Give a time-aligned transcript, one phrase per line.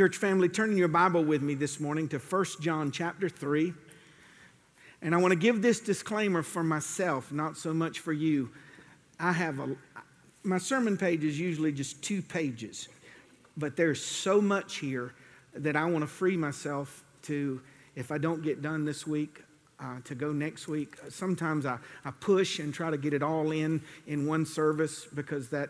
[0.00, 3.74] Church family, turn in your Bible with me this morning to 1 John chapter 3.
[5.02, 8.48] And I want to give this disclaimer for myself, not so much for you.
[9.18, 9.76] I have a,
[10.42, 12.88] my sermon page is usually just two pages,
[13.58, 15.12] but there's so much here
[15.52, 17.60] that I want to free myself to,
[17.94, 19.42] if I don't get done this week,
[19.78, 20.96] uh, to go next week.
[21.10, 21.76] Sometimes I,
[22.06, 25.68] I push and try to get it all in in one service because that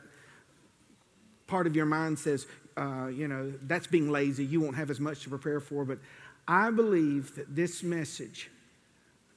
[1.49, 4.45] part of your mind says, uh, you know, that's being lazy.
[4.45, 5.85] You won't have as much to prepare for.
[5.85, 5.99] But
[6.47, 8.51] I believe that this message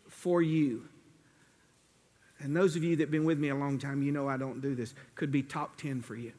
[0.07, 0.87] for you,
[2.39, 4.37] and those of you that have been with me a long time, you know I
[4.37, 6.33] don't do this, could be top 10 for you.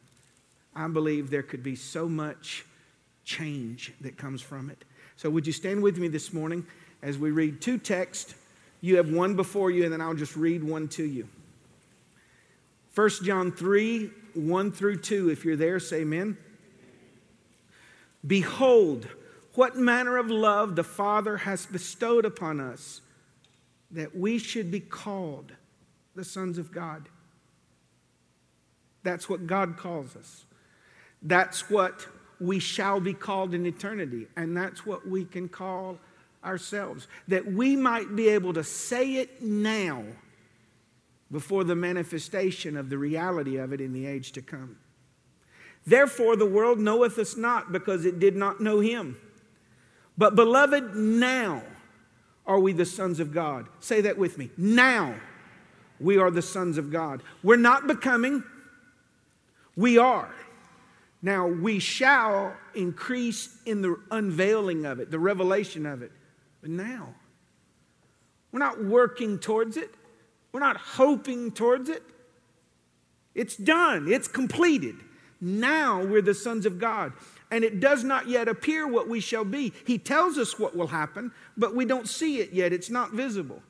[0.74, 2.64] I believe there could be so much
[3.24, 4.84] change that comes from it.
[5.16, 6.66] So, would you stand with me this morning
[7.02, 8.34] as we read two texts?
[8.80, 11.28] You have one before you, and then I'll just read one to you.
[12.94, 15.30] 1 John 3 1 through 2.
[15.30, 16.36] If you're there, say amen.
[18.26, 19.08] Behold,
[19.54, 23.00] what manner of love the Father has bestowed upon us
[23.90, 25.52] that we should be called
[26.14, 27.08] the sons of God.
[29.02, 30.44] That's what God calls us.
[31.22, 32.06] That's what
[32.40, 34.26] we shall be called in eternity.
[34.36, 35.98] And that's what we can call
[36.44, 37.06] ourselves.
[37.28, 40.04] That we might be able to say it now
[41.30, 44.76] before the manifestation of the reality of it in the age to come.
[45.86, 49.16] Therefore, the world knoweth us not because it did not know him.
[50.16, 51.62] But, beloved, now
[52.46, 53.66] are we the sons of God.
[53.80, 54.50] Say that with me.
[54.56, 55.14] Now
[56.00, 57.22] we are the sons of God.
[57.42, 58.42] We're not becoming,
[59.76, 60.32] we are.
[61.22, 66.12] Now we shall increase in the unveiling of it, the revelation of it.
[66.60, 67.14] But now,
[68.52, 69.94] we're not working towards it,
[70.52, 72.02] we're not hoping towards it.
[73.34, 74.96] It's done, it's completed.
[75.44, 77.12] Now we're the sons of God.
[77.50, 79.74] And it does not yet appear what we shall be.
[79.86, 82.72] He tells us what will happen, but we don't see it yet.
[82.72, 83.62] It's not visible.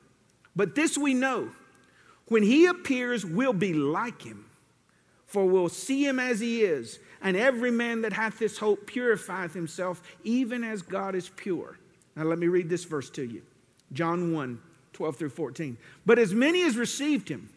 [0.55, 1.51] But this we know
[2.29, 4.45] when he appears, we'll be like him,
[5.27, 6.97] for we'll see him as he is.
[7.21, 11.77] And every man that hath this hope purifieth himself, even as God is pure.
[12.15, 13.41] Now, let me read this verse to you
[13.91, 14.59] John 1
[14.93, 15.77] 12 through 14.
[16.05, 17.49] But as many as received him,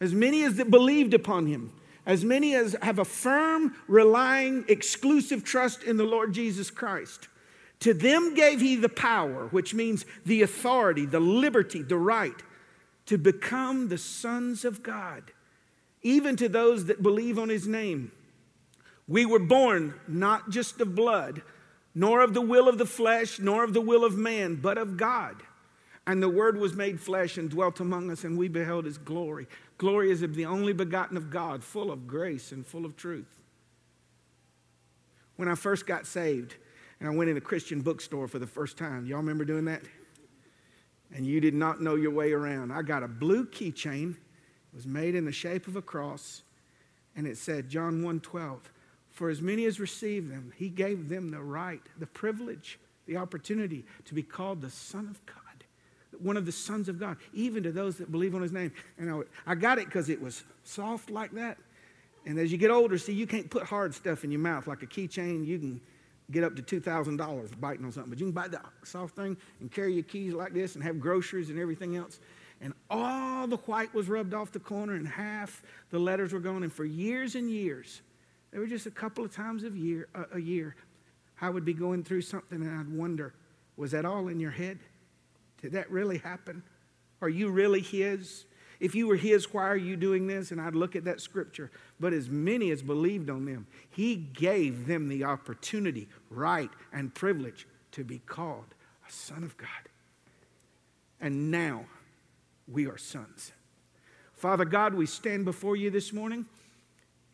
[0.00, 1.72] as many as that believed upon him,
[2.06, 7.28] as many as have a firm, relying, exclusive trust in the Lord Jesus Christ.
[7.80, 12.42] To them gave he the power, which means the authority, the liberty, the right
[13.06, 15.24] to become the sons of God,
[16.02, 18.12] even to those that believe on his name.
[19.06, 21.42] We were born not just of blood,
[21.94, 24.96] nor of the will of the flesh, nor of the will of man, but of
[24.96, 25.42] God.
[26.06, 29.46] And the Word was made flesh and dwelt among us, and we beheld His glory.
[29.78, 33.40] Glory is of the only begotten of God, full of grace and full of truth.
[35.36, 36.54] When I first got saved,
[37.00, 39.82] and I went in a Christian bookstore for the first time, y'all remember doing that?
[41.12, 42.72] And you did not know your way around.
[42.72, 44.12] I got a blue keychain.
[44.12, 46.42] It was made in the shape of a cross,
[47.16, 48.58] and it said, John 1:12,
[49.10, 53.84] For as many as received them, he gave them the right, the privilege, the opportunity
[54.04, 55.43] to be called the Son of God
[56.20, 58.72] one of the sons of God, even to those that believe on his name.
[58.98, 61.58] And I, I got it because it was soft like that.
[62.26, 64.82] And as you get older, see, you can't put hard stuff in your mouth like
[64.82, 65.46] a keychain.
[65.46, 65.80] You can
[66.30, 69.70] get up to $2,000 biting on something, but you can buy the soft thing and
[69.70, 72.18] carry your keys like this and have groceries and everything else.
[72.60, 76.62] And all the white was rubbed off the corner and half the letters were gone.
[76.62, 78.00] And for years and years,
[78.50, 80.76] there were just a couple of times of year, a year,
[81.40, 83.34] I would be going through something and I'd wonder,
[83.76, 84.78] was that all in your head?
[85.64, 86.62] Did that really happen?
[87.22, 88.44] Are you really His?
[88.80, 90.50] If you were His, why are you doing this?
[90.50, 91.70] And I'd look at that scripture.
[91.98, 97.66] But as many as believed on them, He gave them the opportunity, right, and privilege
[97.92, 98.74] to be called
[99.08, 99.70] a son of God.
[101.18, 101.86] And now
[102.68, 103.52] we are sons.
[104.34, 106.44] Father God, we stand before you this morning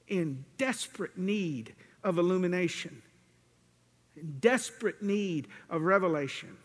[0.07, 1.75] in desperate need
[2.05, 3.03] of illumination,
[4.15, 6.57] in desperate need of revelation.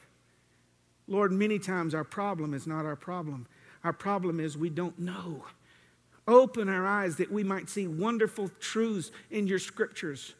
[1.07, 3.47] Lord, many times our problem is not our problem.
[3.83, 5.45] Our problem is we don't know.
[6.27, 10.33] Open our eyes that we might see wonderful truths in your scriptures.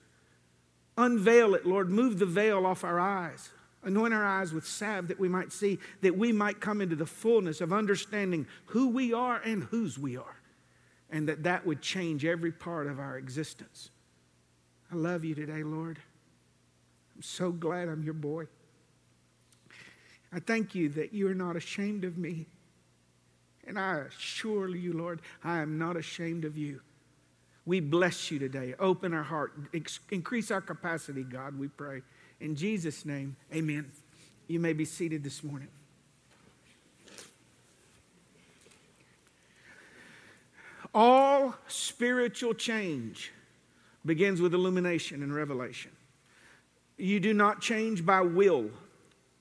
[0.98, 1.90] Unveil it, Lord.
[1.90, 3.50] Move the veil off our eyes.
[3.84, 7.06] Anoint our eyes with salve that we might see, that we might come into the
[7.06, 10.42] fullness of understanding who we are and whose we are.
[11.12, 13.92] And that that would change every part of our existence.
[14.92, 16.00] I love you today, Lord.
[17.16, 18.46] I'm so glad I'm your boy.
[20.36, 22.46] I thank you that you are not ashamed of me.
[23.66, 26.82] And I assure you, Lord, I am not ashamed of you.
[27.66, 28.76] We bless you today.
[28.78, 29.54] Open our heart,
[30.12, 32.02] increase our capacity, God, we pray.
[32.42, 33.90] In Jesus' name, amen.
[34.48, 35.70] You may be seated this morning.
[40.94, 43.32] All spiritual change
[44.06, 45.92] begins with illumination and revelation.
[46.98, 48.70] You do not change by will,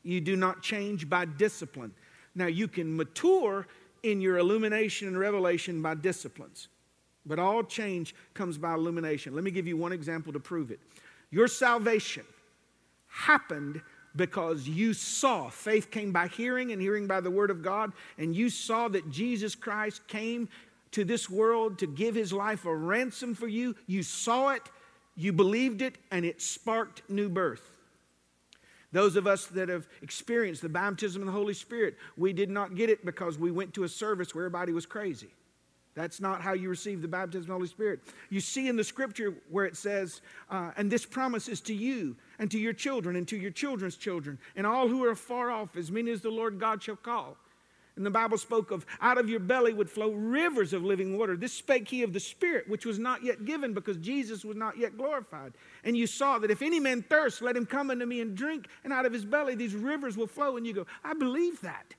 [0.04, 1.92] you do not change by discipline.
[2.34, 3.66] Now, you can mature
[4.02, 6.68] in your illumination and revelation by disciplines,
[7.24, 9.34] but all change comes by illumination.
[9.34, 10.78] Let me give you one example to prove it.
[11.30, 12.24] Your salvation
[13.08, 13.80] happened
[14.16, 18.36] because you saw faith came by hearing and hearing by the word of God, and
[18.36, 20.48] you saw that Jesus Christ came
[20.92, 23.74] to this world to give his life a ransom for you.
[23.86, 24.62] You saw it,
[25.16, 27.73] you believed it, and it sparked new birth.
[28.94, 32.76] Those of us that have experienced the baptism of the Holy Spirit, we did not
[32.76, 35.30] get it because we went to a service where everybody was crazy.
[35.96, 38.02] That's not how you receive the baptism of the Holy Spirit.
[38.30, 42.14] You see in the scripture where it says, uh, and this promise is to you
[42.38, 45.76] and to your children and to your children's children and all who are far off,
[45.76, 47.36] as many as the Lord God shall call.
[47.96, 51.36] And the Bible spoke of out of your belly would flow rivers of living water.
[51.36, 54.76] This spake he of the Spirit, which was not yet given because Jesus was not
[54.76, 55.52] yet glorified.
[55.84, 58.66] And you saw that if any man thirst, let him come unto me and drink,
[58.82, 60.56] and out of his belly these rivers will flow.
[60.56, 61.94] And you go, I believe that.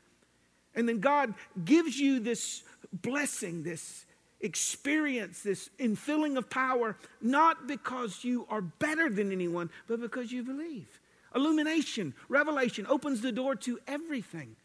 [0.75, 1.33] And then God
[1.63, 4.05] gives you this blessing, this
[4.41, 10.43] experience, this infilling of power, not because you are better than anyone, but because you
[10.43, 10.99] believe.
[11.33, 14.57] Illumination, revelation opens the door to everything.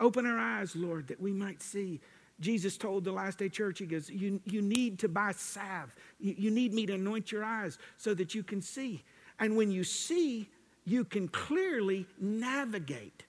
[0.00, 2.00] Open our eyes, Lord, that we might see.
[2.40, 5.94] Jesus told the last day church, He goes, You, you need to buy salve.
[6.20, 9.02] You, you need me to anoint your eyes so that you can see.
[9.40, 10.48] And when you see,
[10.84, 13.24] you can clearly navigate.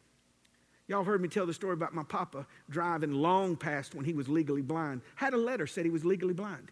[0.88, 4.28] Y'all heard me tell the story about my papa driving long past when he was
[4.28, 5.02] legally blind.
[5.16, 6.72] Had a letter said he was legally blind.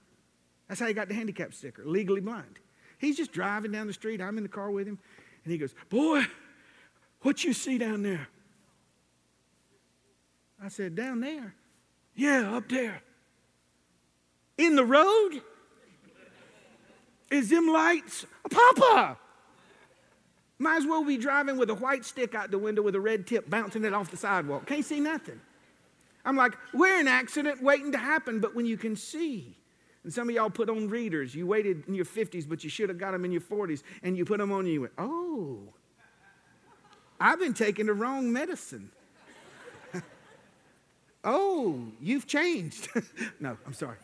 [0.68, 2.60] That's how he got the handicap sticker, legally blind.
[2.98, 4.20] He's just driving down the street.
[4.20, 4.98] I'm in the car with him.
[5.44, 6.24] And he goes, Boy,
[7.22, 8.28] what you see down there?
[10.64, 11.54] I said, Down there?
[12.16, 13.02] Yeah, up there.
[14.58, 15.42] In the road?
[17.30, 18.26] Is them lights?
[18.50, 19.18] Papa!
[20.60, 23.28] Might as well be driving with a white stick out the window with a red
[23.28, 24.66] tip bouncing it off the sidewalk.
[24.66, 25.40] Can't see nothing.
[26.26, 29.56] I'm like, we're an accident waiting to happen, but when you can see,
[30.04, 32.90] and some of y'all put on readers, you waited in your 50s, but you should
[32.90, 35.60] have got them in your 40s, and you put them on and you went, oh,
[37.20, 38.92] I've been taking the wrong medicine.
[41.24, 42.90] Oh, you've changed.
[43.40, 43.98] no, I'm sorry.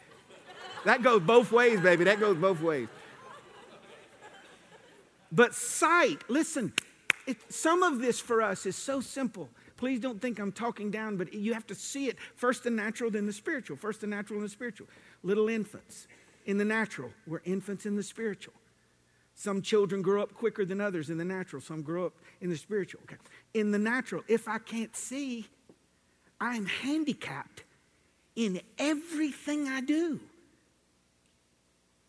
[0.85, 2.03] That goes both ways, baby.
[2.03, 2.87] That goes both ways.
[5.31, 6.73] But sight, listen,
[7.25, 9.49] it, some of this for us is so simple.
[9.77, 13.09] Please don't think I'm talking down, but you have to see it first the natural,
[13.09, 13.75] then the spiritual.
[13.75, 14.87] First the natural, then the spiritual.
[15.23, 16.07] Little infants
[16.45, 18.53] in the natural, we're infants in the spiritual.
[19.35, 22.57] Some children grow up quicker than others in the natural, some grow up in the
[22.57, 23.01] spiritual.
[23.03, 23.17] Okay.
[23.53, 25.47] In the natural, if I can't see,
[26.43, 27.63] I'm handicapped
[28.35, 30.19] in everything I do.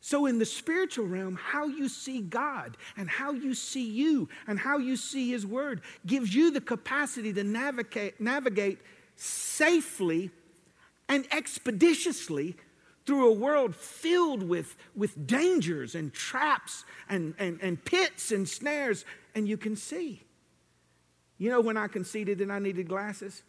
[0.01, 4.59] So, in the spiritual realm, how you see God and how you see you and
[4.59, 8.81] how you see His Word gives you the capacity to navigate, navigate
[9.15, 10.31] safely
[11.09, 12.57] and expeditiously
[13.07, 19.05] through a world filled with, with dangers and traps and, and, and pits and snares,
[19.37, 20.23] and you can see.
[21.39, 23.43] You know, when I conceded that I needed glasses?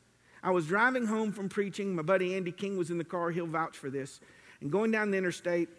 [0.45, 1.95] I was driving home from preaching.
[1.95, 3.31] My buddy Andy King was in the car.
[3.31, 4.19] He'll vouch for this.
[4.61, 5.69] And going down the interstate,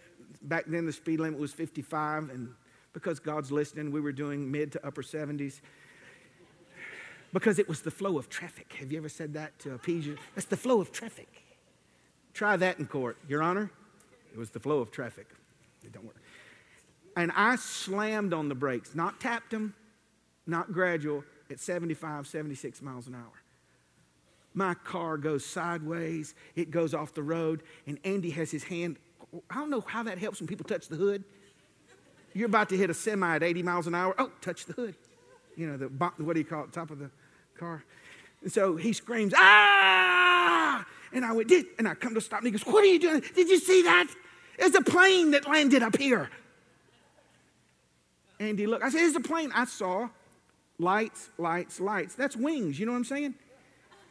[0.42, 2.52] back then the speed limit was 55, and
[2.92, 5.60] because God's listening, we were doing mid to upper 70s.
[7.32, 8.74] Because it was the flow of traffic.
[8.80, 10.16] Have you ever said that to appease you?
[10.34, 11.28] That's the flow of traffic.
[12.34, 13.70] Try that in court, Your Honor.
[14.32, 15.28] It was the flow of traffic.
[15.84, 16.16] It don't work.
[17.16, 19.74] And I slammed on the brakes, not tapped them,
[20.44, 23.32] not gradual, at 75, 76 miles an hour.
[24.56, 28.96] My car goes sideways, it goes off the road, and Andy has his hand
[29.50, 31.24] I don't know how that helps when people touch the hood.
[32.32, 34.14] You're about to hit a semi at 80 miles an hour.
[34.18, 34.94] Oh, touch the hood.
[35.56, 37.10] You know, the what do you call it, top of the
[37.58, 37.82] car?
[38.42, 40.84] And so he screams, ah!
[41.12, 42.98] And I went, did, and I come to stop, and he goes, what are you
[42.98, 43.22] doing?
[43.34, 44.08] Did you see that?
[44.58, 46.28] There's a plane that landed up here.
[48.38, 49.50] Andy, look, I said, there's a plane.
[49.54, 50.10] I saw
[50.78, 52.14] lights, lights, lights.
[52.14, 53.34] That's wings, you know what I'm saying?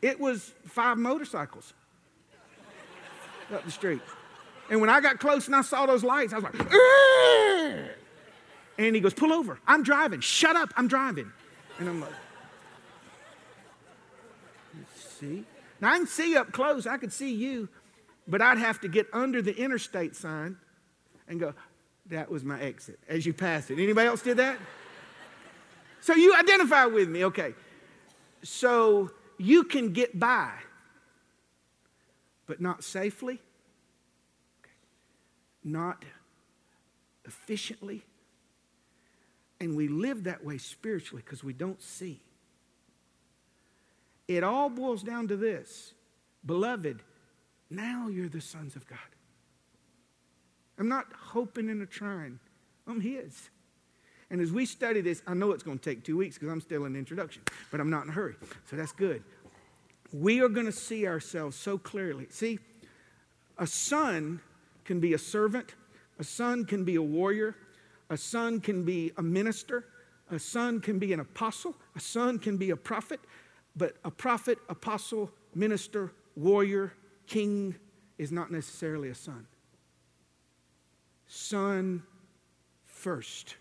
[0.05, 1.73] It was five motorcycles
[3.51, 4.03] up the street.
[4.69, 7.89] And when I got close and I saw those lights, I was like, Argh!
[8.77, 9.59] and he goes, pull over.
[9.65, 10.19] I'm driving.
[10.19, 10.71] Shut up.
[10.77, 11.31] I'm driving.
[11.79, 12.11] And I'm like,
[14.95, 15.43] see?
[15.81, 16.85] Now I can see up close.
[16.85, 17.67] I could see you.
[18.27, 20.57] But I'd have to get under the interstate sign
[21.27, 21.55] and go,
[22.11, 23.79] that was my exit as you pass it.
[23.79, 24.59] Anybody else did that?
[25.99, 27.55] so you identify with me, okay.
[28.43, 30.51] So you can get by,
[32.45, 33.41] but not safely,
[35.63, 36.05] not
[37.25, 38.03] efficiently.
[39.59, 42.21] And we live that way spiritually because we don't see.
[44.27, 45.93] It all boils down to this
[46.45, 47.01] Beloved,
[47.69, 48.99] now you're the sons of God.
[50.77, 52.39] I'm not hoping and a trying,
[52.85, 53.49] I'm His.
[54.35, 56.59] And as we study this, I know it's going to take two weeks because I'm
[56.59, 58.35] still in the introduction, but I'm not in a hurry.
[58.69, 59.23] So that's good.
[60.11, 62.27] We are going to see ourselves so clearly.
[62.31, 62.59] See,
[63.57, 64.41] a son
[64.83, 65.75] can be a servant,
[66.19, 67.55] a son can be a warrior,
[68.09, 69.85] a son can be a minister,
[70.29, 73.21] a son can be an apostle, a son can be a prophet,
[73.77, 76.91] but a prophet, apostle, minister, warrior,
[77.25, 77.73] king
[78.17, 79.47] is not necessarily a son.
[81.25, 82.03] Son
[82.83, 83.55] first.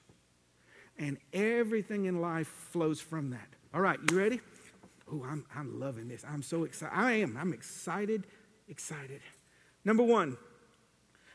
[0.98, 3.48] And everything in life flows from that.
[3.72, 4.40] All right, you ready?
[5.12, 6.24] Oh, I'm, I'm loving this.
[6.26, 6.94] I'm so excited.
[6.96, 7.36] I am.
[7.36, 8.26] I'm excited,
[8.68, 9.20] excited.
[9.84, 10.36] Number one,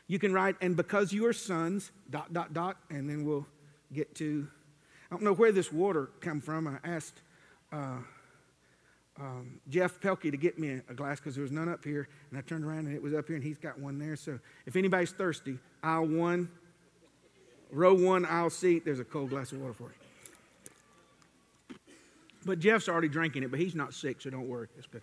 [0.06, 3.46] you can write, and because you are sons, dot, dot, dot, and then we'll
[3.92, 4.48] get to,
[5.10, 6.66] I don't know where this water come from.
[6.66, 7.20] I asked
[7.72, 7.98] uh,
[9.20, 12.38] um, Jeff Pelkey to get me a glass because there was none up here, and
[12.38, 14.16] I turned around and it was up here, and he's got one there.
[14.16, 16.48] So if anybody's thirsty, aisle one,
[17.72, 19.84] row one, aisle seat, there's a cold glass of water for
[21.68, 21.76] you.
[22.44, 24.68] But Jeff's already drinking it, but he's not sick, so don't worry.
[24.78, 25.02] It's good.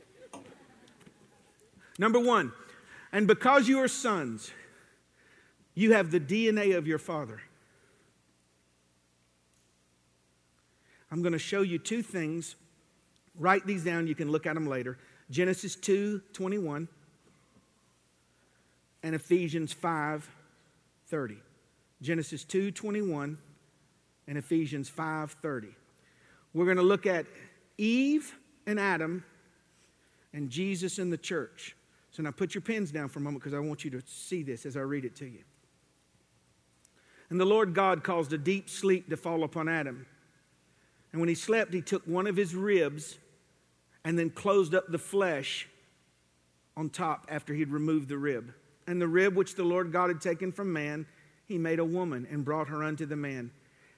[2.00, 2.52] Number one,
[3.12, 4.52] and because you are sons,
[5.76, 7.42] you have the DNA of your father.
[11.12, 12.56] I'm going to show you two things
[13.40, 14.98] Write these down, you can look at them later.
[15.30, 16.88] Genesis 2 21
[19.04, 20.30] and Ephesians 5
[21.08, 21.38] 30.
[22.02, 23.38] Genesis 2 21
[24.28, 25.70] and Ephesians 5 30.
[26.54, 27.26] We're going to look at
[27.78, 28.36] Eve
[28.66, 29.24] and Adam
[30.34, 31.76] and Jesus and the church.
[32.12, 34.44] So now put your pens down for a moment because I want you to see
[34.44, 35.44] this as I read it to you.
[37.30, 40.06] And the Lord God caused a deep sleep to fall upon Adam.
[41.12, 43.18] And when he slept, he took one of his ribs
[44.04, 45.68] and then closed up the flesh
[46.78, 48.54] on top after he'd removed the rib.
[48.88, 51.06] And the rib which the Lord God had taken from man,
[51.48, 53.52] he made a woman and brought her unto the man.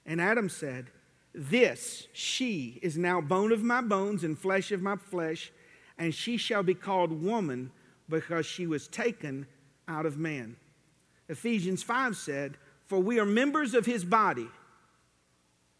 [0.06, 0.92] And Adam said,
[1.34, 5.52] This, she, is now bone of my bones and flesh of my flesh,
[5.98, 7.72] and she shall be called woman
[8.08, 9.48] because she was taken
[9.88, 10.56] out of man.
[11.28, 14.48] Ephesians 5 said, For we are members of his body,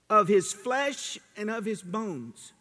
[0.10, 2.54] of his flesh, and of his bones.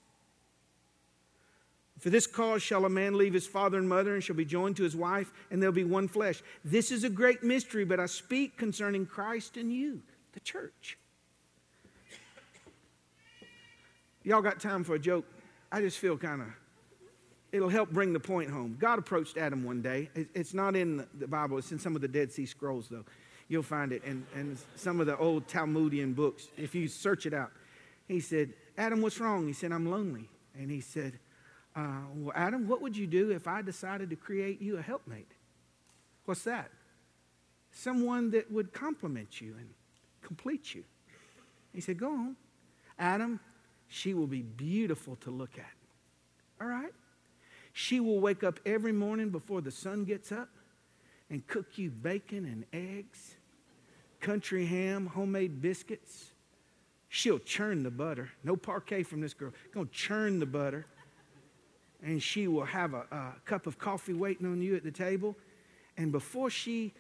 [1.99, 4.77] For this cause shall a man leave his father and mother and shall be joined
[4.77, 6.43] to his wife, and they'll be one flesh.
[6.65, 10.01] This is a great mystery, but I speak concerning Christ and you,
[10.33, 10.97] the church.
[14.23, 15.25] Y'all got time for a joke?
[15.73, 16.49] I just feel kind of,
[17.51, 18.77] it'll help bring the point home.
[18.79, 20.11] God approached Adam one day.
[20.35, 23.05] It's not in the Bible, it's in some of the Dead Sea Scrolls, though.
[23.49, 26.49] You'll find it in, in some of the old Talmudian books.
[26.57, 27.51] If you search it out,
[28.07, 29.47] he said, Adam, what's wrong?
[29.47, 30.29] He said, I'm lonely.
[30.55, 31.19] And he said,
[31.77, 35.31] uh, well, Adam, what would you do if I decided to create you a helpmate?
[36.25, 36.71] What's that?
[37.71, 39.69] Someone that would complement you and
[40.23, 40.85] complete you.
[41.73, 42.37] He said, Go on.
[42.99, 43.39] Adam,
[43.87, 45.73] she will be beautiful to look at.
[46.61, 46.93] All right?
[47.73, 50.49] She will wake up every morning before the sun gets up
[51.31, 53.37] and cook you bacon and eggs,
[54.21, 56.33] country ham, homemade biscuits.
[57.09, 58.31] She'll churn the butter.
[58.43, 59.53] No Parkay from this girl.
[59.73, 60.87] Gonna churn the butter
[62.03, 65.37] and she will have a, a, cup of coffee waiting on you at the table.
[65.97, 66.95] And before she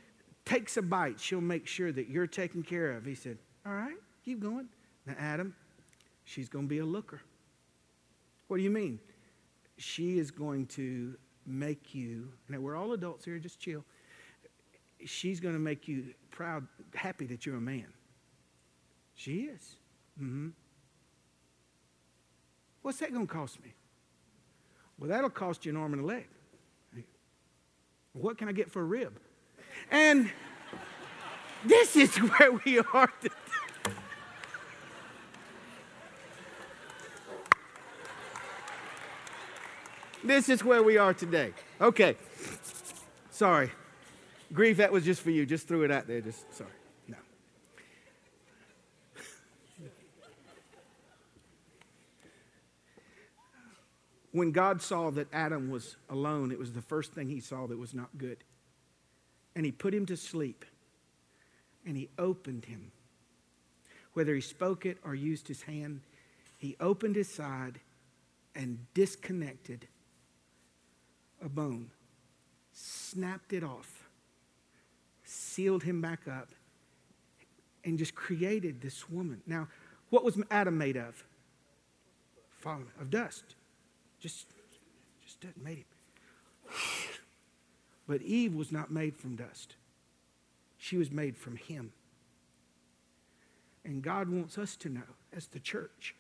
[0.44, 3.04] takes a bite, she'll make sure that you're taken care of.
[3.04, 4.68] He said, All right, keep going.
[5.06, 5.54] Now, Adam,
[6.24, 7.20] she's going to be a looker.
[8.48, 8.98] What do you mean?
[9.76, 13.84] She is going to make you, now we're all adults here, just chill.
[15.04, 17.86] She's going to make you proud, happy that you're a man.
[19.14, 19.76] She is.
[20.20, 20.48] Mm-hmm.
[22.82, 23.74] What's that going to cost me?
[24.98, 26.26] Well, that'll cost you an arm and a leg.
[28.12, 29.18] What can I get for a rib?
[29.90, 30.30] And
[31.64, 33.34] this is where we are today.
[40.24, 41.52] This is where we are today.
[41.80, 42.16] Okay.
[43.30, 43.70] Sorry.
[44.52, 45.46] Grief, that was just for you.
[45.46, 46.20] Just threw it out there.
[46.20, 46.70] Just sorry.
[54.32, 57.78] When God saw that Adam was alone, it was the first thing he saw that
[57.78, 58.44] was not good.
[59.58, 60.64] and he put him to sleep
[61.85, 62.92] and he opened him.
[64.12, 66.00] Whether he spoke it or used his hand,
[66.56, 67.80] he opened his side
[68.54, 69.88] and disconnected
[71.44, 71.90] a bone,
[72.73, 74.08] snapped it off,
[75.25, 76.50] sealed him back up,
[77.85, 79.40] and just created this woman.
[79.44, 79.66] Now,
[80.11, 81.25] what was Adam made of?
[82.61, 83.56] Fallen of dust.
[84.20, 84.46] Just,
[85.25, 85.84] just not made him.
[88.06, 89.75] But Eve was not made from dust.
[90.78, 91.92] She was made from him.
[93.84, 95.02] And God wants us to know,
[95.37, 96.14] as the church,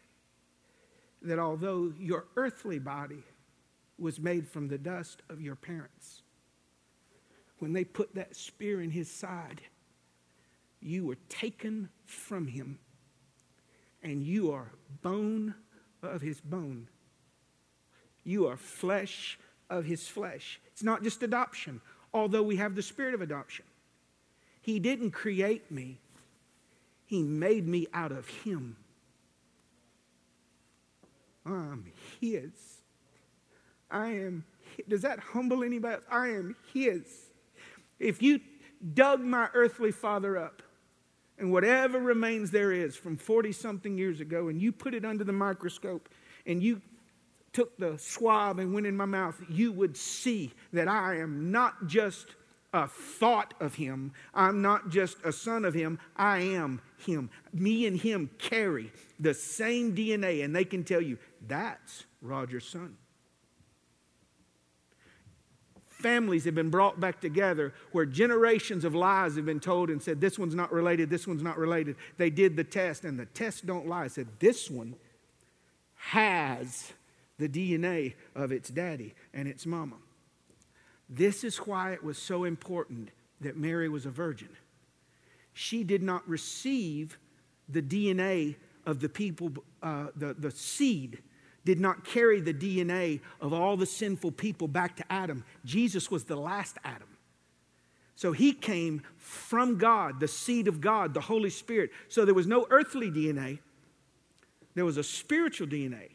[1.22, 3.24] that although your earthly body
[3.98, 6.22] was made from the dust of your parents,
[7.58, 9.62] when they put that spear in his side,
[10.80, 12.78] you were taken from him,
[14.02, 14.70] and you are
[15.02, 15.54] bone
[16.02, 16.88] of his bone.
[18.28, 19.38] You are flesh
[19.70, 20.60] of his flesh.
[20.66, 21.80] It's not just adoption,
[22.12, 23.64] although we have the spirit of adoption.
[24.60, 25.98] He didn't create me,
[27.06, 28.76] He made me out of Him.
[31.46, 32.50] I'm His.
[33.90, 34.44] I am.
[34.86, 36.04] Does that humble anybody else?
[36.10, 37.30] I am His.
[37.98, 38.40] If you
[38.92, 40.60] dug my earthly father up
[41.38, 45.24] and whatever remains there is from 40 something years ago, and you put it under
[45.24, 46.10] the microscope
[46.44, 46.82] and you
[47.58, 51.88] took the swab and went in my mouth, you would see that I am not
[51.88, 52.36] just
[52.72, 54.12] a thought of him.
[54.32, 55.98] I'm not just a son of him.
[56.14, 57.30] I am him.
[57.52, 62.96] Me and him carry the same DNA, and they can tell you that's Roger's son.
[65.88, 70.20] Families have been brought back together where generations of lies have been told and said,
[70.20, 71.96] This one's not related, this one's not related.
[72.18, 74.04] They did the test, and the test don't lie.
[74.04, 74.94] It said, This one
[75.96, 76.92] has
[77.38, 79.96] the DNA of its daddy and its mama.
[81.08, 84.50] This is why it was so important that Mary was a virgin.
[85.54, 87.18] She did not receive
[87.68, 89.52] the DNA of the people,
[89.82, 91.18] uh, the, the seed
[91.64, 95.44] did not carry the DNA of all the sinful people back to Adam.
[95.64, 97.08] Jesus was the last Adam.
[98.16, 101.90] So he came from God, the seed of God, the Holy Spirit.
[102.08, 103.60] So there was no earthly DNA,
[104.74, 106.10] there was a spiritual DNA.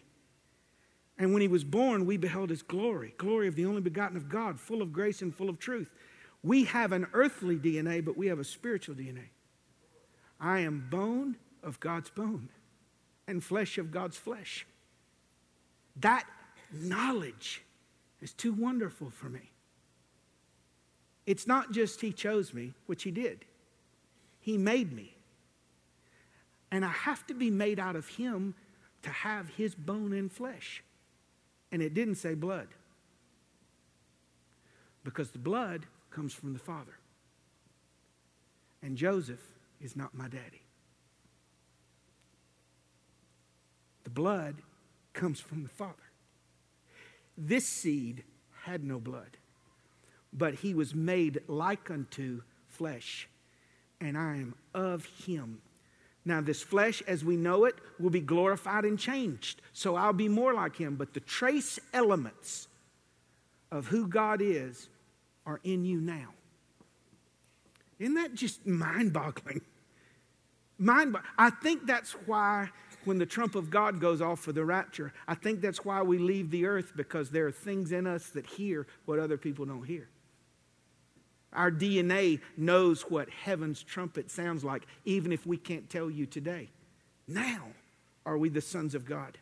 [1.18, 4.30] And when he was born, we beheld his glory glory of the only begotten of
[4.30, 5.90] God, full of grace and full of truth.
[6.42, 9.30] We have an earthly DNA, but we have a spiritual DNA.
[10.40, 12.50] I am bone of God's bone
[13.28, 14.66] and flesh of God's flesh.
[15.98, 16.26] That
[16.72, 17.62] knowledge
[18.22, 19.52] is too wonderful for me.
[21.26, 23.46] It's not just He chose me, which He did,
[24.42, 25.16] He made me.
[26.72, 28.56] And I have to be made out of Him
[29.04, 30.84] to have His bone and flesh
[31.74, 32.68] and it didn't say blood.
[35.04, 37.00] Because the blood comes from the Father.
[38.84, 39.42] And Joseph
[39.82, 40.62] is not my daddy.
[44.04, 44.58] The blood
[45.14, 45.94] comes from the Father.
[47.36, 48.24] This seed
[48.66, 49.38] had no blood,
[50.32, 53.28] but he was made like unto flesh,
[54.00, 55.62] and I am of him.
[56.26, 59.62] Now, this flesh, as we know it, will be glorified and changed.
[59.74, 60.96] So I'll be more like him.
[60.96, 62.68] But the trace elements
[63.72, 64.88] of who God is
[65.46, 66.30] are in you now.
[68.00, 69.62] Isn't that just mind boggling?
[70.78, 72.70] Mind I think that's why
[73.06, 76.18] when the trump of God goes off for the rapture, I think that's why we
[76.18, 79.84] leave the earth because there are things in us that hear what other people don't
[79.84, 80.08] hear.
[81.54, 86.70] Our DNA knows what heaven's trumpet sounds like, even if we can't tell you today.
[87.28, 87.68] Now
[88.26, 89.38] are we the sons of God.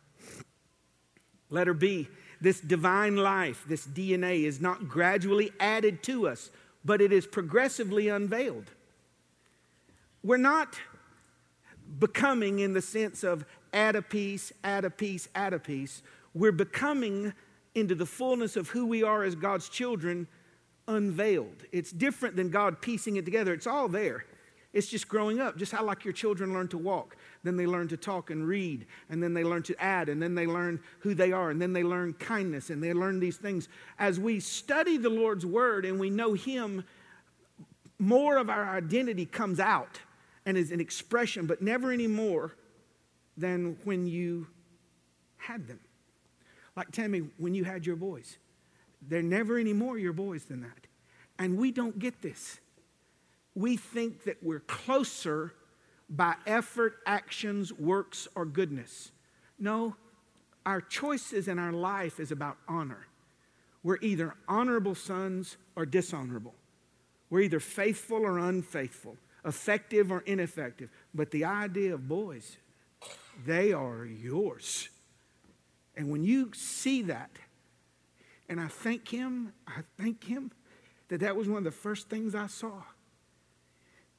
[1.50, 2.08] Letter B
[2.42, 6.50] this divine life, this DNA, is not gradually added to us,
[6.84, 8.68] but it is progressively unveiled.
[10.24, 10.76] We're not
[12.00, 16.02] becoming in the sense of add a piece, add a piece, add a piece.
[16.34, 17.32] We're becoming
[17.76, 20.26] into the fullness of who we are as God's children
[20.94, 21.64] unveiled.
[21.72, 23.52] It's different than God piecing it together.
[23.52, 24.24] It's all there.
[24.72, 27.16] It's just growing up, just how like your children learn to walk.
[27.42, 30.34] Then they learn to talk and read, and then they learn to add, and then
[30.34, 33.68] they learn who they are, and then they learn kindness, and they learn these things.
[33.98, 36.84] As we study the Lord's Word and we know Him,
[37.98, 40.00] more of our identity comes out
[40.46, 42.56] and is an expression, but never any more
[43.36, 44.46] than when you
[45.36, 45.80] had them.
[46.76, 48.38] Like Tammy, when you had your boys.
[49.08, 50.86] They're never any more your boys than that.
[51.38, 52.60] And we don't get this.
[53.54, 55.52] We think that we're closer
[56.08, 59.10] by effort, actions, works, or goodness.
[59.58, 59.96] No,
[60.64, 63.06] our choices in our life is about honor.
[63.82, 66.54] We're either honorable sons or dishonorable.
[67.30, 70.90] We're either faithful or unfaithful, effective or ineffective.
[71.14, 72.58] But the idea of boys,
[73.44, 74.88] they are yours.
[75.96, 77.30] And when you see that,
[78.48, 80.50] and I thank Him, I thank Him
[81.08, 82.82] that that was one of the first things I saw.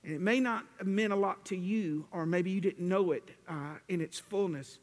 [0.03, 3.11] And it may not have meant a lot to you, or maybe you didn't know
[3.11, 4.79] it uh, in its fullness,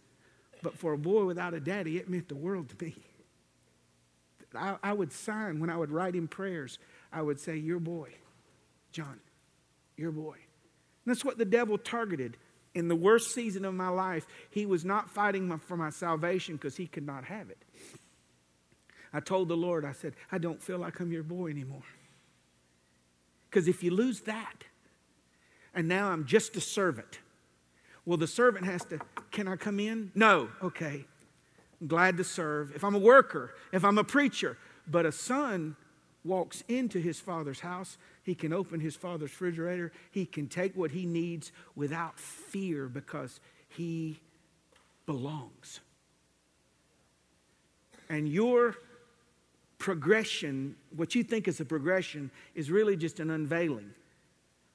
[0.62, 2.96] but for a boy without a daddy, it meant the world to me.
[4.54, 6.78] I, I would sign when I would write him prayers,
[7.12, 8.08] I would say, Your boy,
[8.92, 9.20] John,
[9.96, 10.34] your boy.
[10.34, 12.36] And that's what the devil targeted.
[12.72, 16.76] In the worst season of my life, he was not fighting for my salvation because
[16.76, 17.58] he could not have it.
[19.12, 21.82] I told the Lord, I said, I don't feel like I'm your boy anymore.
[23.48, 24.64] Because if you lose that,
[25.74, 27.18] and now I'm just a servant,
[28.04, 30.12] well, the servant has to, can I come in?
[30.14, 30.48] No.
[30.62, 31.04] Okay.
[31.80, 32.72] I'm glad to serve.
[32.74, 35.76] If I'm a worker, if I'm a preacher, but a son
[36.24, 40.90] walks into his father's house, he can open his father's refrigerator, he can take what
[40.90, 44.20] he needs without fear because he
[45.06, 45.80] belongs.
[48.08, 48.76] And your
[49.80, 53.90] progression, what you think is a progression, is really just an unveiling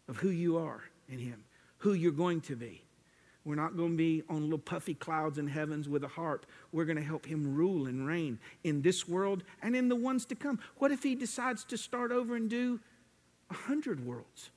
[0.09, 1.45] of who you are in him,
[1.77, 2.81] who you're going to be.
[3.45, 6.47] We're not going to be on little puffy clouds in heavens with a harp.
[6.71, 10.25] We're going to help him rule and reign in this world and in the ones
[10.25, 10.59] to come.
[10.79, 12.79] What if he decides to start over and do
[13.51, 14.49] a hundred worlds?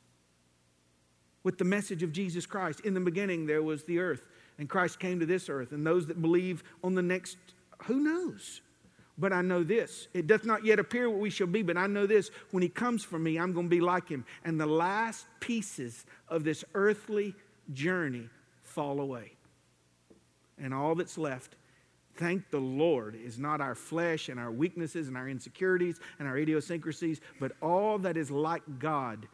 [1.45, 2.81] With the message of Jesus Christ.
[2.81, 4.23] In the beginning, there was the earth,
[4.59, 7.37] and Christ came to this earth, and those that believe on the next,
[7.85, 8.63] who knows?
[9.19, 10.07] But I know this.
[10.15, 12.31] It doth not yet appear what we shall be, but I know this.
[12.53, 14.25] When he comes for me, I'm going to be like him.
[14.45, 17.35] And the last pieces of this earthly
[17.73, 18.29] journey
[18.63, 19.33] fall away.
[20.57, 21.57] And all that's left,
[22.17, 26.37] thank the Lord, is not our flesh and our weaknesses and our insecurities and our
[26.37, 29.27] idiosyncrasies, but all that is like God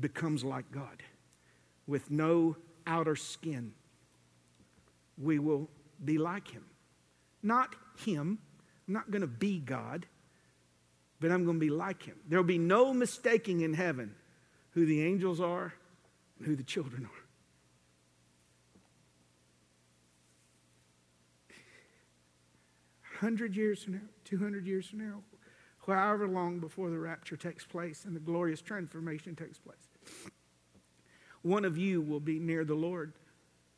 [0.00, 1.02] becomes like God
[1.86, 3.72] with no outer skin.
[5.18, 5.68] We will
[6.04, 6.64] be like Him.
[7.42, 8.38] Not Him.
[8.86, 10.06] I'm not going to be God,
[11.20, 12.16] but I'm going to be like Him.
[12.28, 14.14] There will be no mistaking in heaven
[14.70, 15.72] who the angels are
[16.38, 17.24] and who the children are.
[23.20, 25.22] 100 years from now, 200 years from now,
[25.86, 29.88] however long before the rapture takes place and the glorious transformation takes place.
[31.42, 33.12] One of you will be near the Lord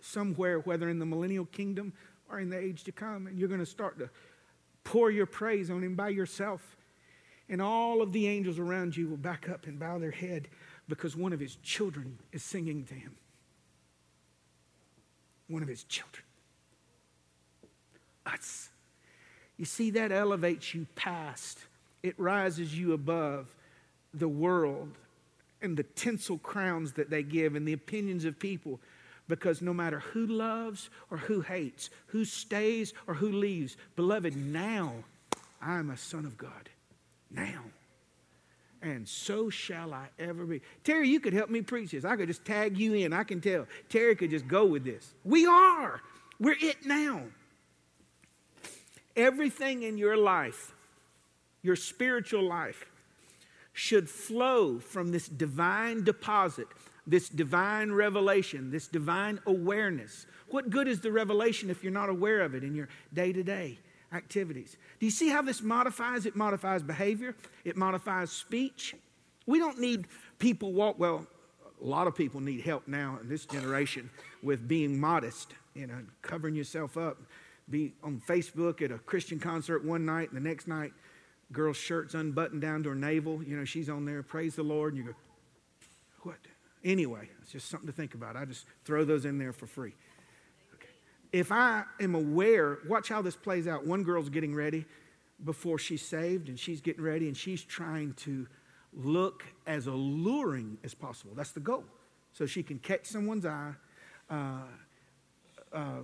[0.00, 1.92] somewhere, whether in the millennial kingdom
[2.30, 4.10] or in the age to come, and you're going to start to
[4.86, 6.76] pour your praise on Him by yourself.
[7.48, 10.48] And all of the angels around you will back up and bow their head
[10.88, 13.16] because one of His children is singing to Him.
[15.48, 16.22] One of His children.
[18.24, 18.70] Us.
[19.56, 21.58] You see, that elevates you past,
[22.02, 23.54] it rises you above
[24.14, 24.92] the world
[25.62, 28.80] and the tinsel crowns that they give and the opinions of people.
[29.28, 34.92] Because no matter who loves or who hates, who stays or who leaves, beloved, now
[35.60, 36.70] I'm a son of God.
[37.30, 37.62] Now.
[38.82, 40.60] And so shall I ever be.
[40.84, 42.04] Terry, you could help me preach this.
[42.04, 43.12] I could just tag you in.
[43.12, 43.66] I can tell.
[43.88, 45.14] Terry could just go with this.
[45.24, 46.00] We are.
[46.38, 47.22] We're it now.
[49.16, 50.74] Everything in your life,
[51.62, 52.86] your spiritual life,
[53.72, 56.66] should flow from this divine deposit,
[57.06, 60.26] this divine revelation, this divine awareness.
[60.48, 63.42] What good is the revelation if you're not aware of it in your day to
[63.42, 63.78] day
[64.12, 64.76] activities?
[64.98, 66.26] Do you see how this modifies?
[66.26, 68.94] It modifies behavior, it modifies speech.
[69.46, 70.06] We don't need
[70.38, 71.26] people walk, well,
[71.80, 74.10] a lot of people need help now in this generation
[74.42, 77.18] with being modest, you know, covering yourself up
[77.68, 80.92] be on Facebook at a Christian concert one night, and the next night,
[81.52, 83.42] girl's shirt's unbuttoned down to her navel.
[83.42, 85.16] You know, she's on there, praise the Lord, and you go,
[86.22, 86.38] what?
[86.84, 88.36] Anyway, it's just something to think about.
[88.36, 89.94] I just throw those in there for free.
[90.74, 90.88] Okay.
[91.32, 93.86] If I am aware, watch how this plays out.
[93.86, 94.84] One girl's getting ready
[95.44, 98.46] before she's saved, and she's getting ready, and she's trying to
[98.92, 101.32] look as alluring as possible.
[101.34, 101.84] That's the goal.
[102.32, 103.72] So she can catch someone's eye,
[104.30, 104.62] uh,
[105.72, 106.00] uh,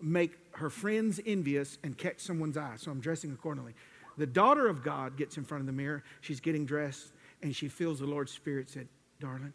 [0.00, 2.74] make her friends envious and catch someone's eye.
[2.76, 3.74] So I'm dressing accordingly.
[4.18, 6.02] The daughter of God gets in front of the mirror.
[6.20, 9.52] She's getting dressed and she feels the Lord's Spirit said, Darling,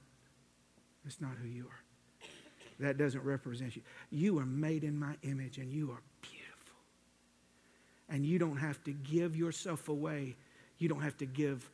[1.06, 2.28] that's not who you are.
[2.80, 3.84] That doesn't represent you.
[4.10, 6.78] You are made in my image and you are beautiful.
[8.10, 10.36] And you don't have to give yourself away.
[10.78, 11.70] You don't have to give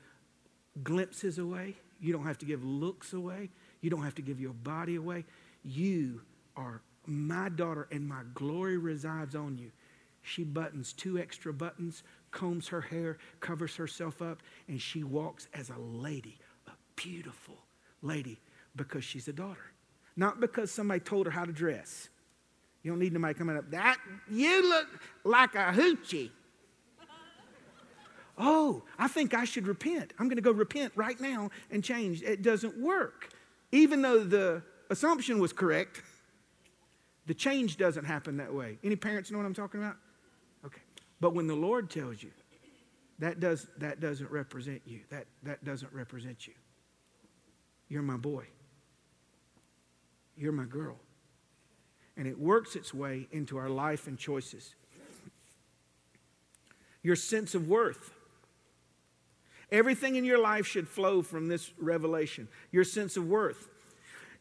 [0.84, 1.76] glimpses away.
[2.00, 3.50] You don't have to give looks away.
[3.80, 5.26] You don't have to give your body away.
[5.64, 6.22] You
[6.56, 9.72] are my daughter and my glory resides on you.
[10.24, 15.72] She buttons two extra buttons, combs her hair, covers herself up, and she walks as
[15.72, 17.58] a lady, a beautiful
[18.04, 18.40] lady
[18.76, 19.72] because she's a daughter,
[20.16, 22.10] not because somebody told her how to dress.
[22.84, 23.98] You don't need nobody coming up, that
[24.30, 24.88] you look
[25.24, 26.32] like a hoochie.
[28.38, 30.14] oh, I think I should repent.
[30.18, 32.24] I'm going to go repent right now and change.
[32.24, 33.34] It doesn't work.
[33.72, 36.02] Even though the assumption was correct,
[37.28, 38.80] the change doesn't happen that way.
[38.84, 39.98] Any parents know what I'm talking about?
[40.66, 40.82] Okay.
[41.20, 42.32] But when the Lord tells you,
[43.20, 45.02] that, does, that doesn't represent you.
[45.12, 46.54] That, that doesn't represent you.
[47.88, 48.46] You're my boy.
[50.42, 50.96] You're my girl.
[52.18, 54.74] And it works its way into our life and choices.
[57.04, 58.12] Your sense of worth.
[59.72, 62.48] Everything in your life should flow from this revelation.
[62.72, 63.70] Your sense of worth.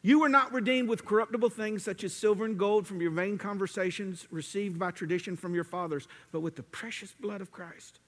[0.01, 3.37] You were not redeemed with corruptible things such as silver and gold from your vain
[3.37, 7.99] conversations received by tradition from your fathers, but with the precious blood of Christ.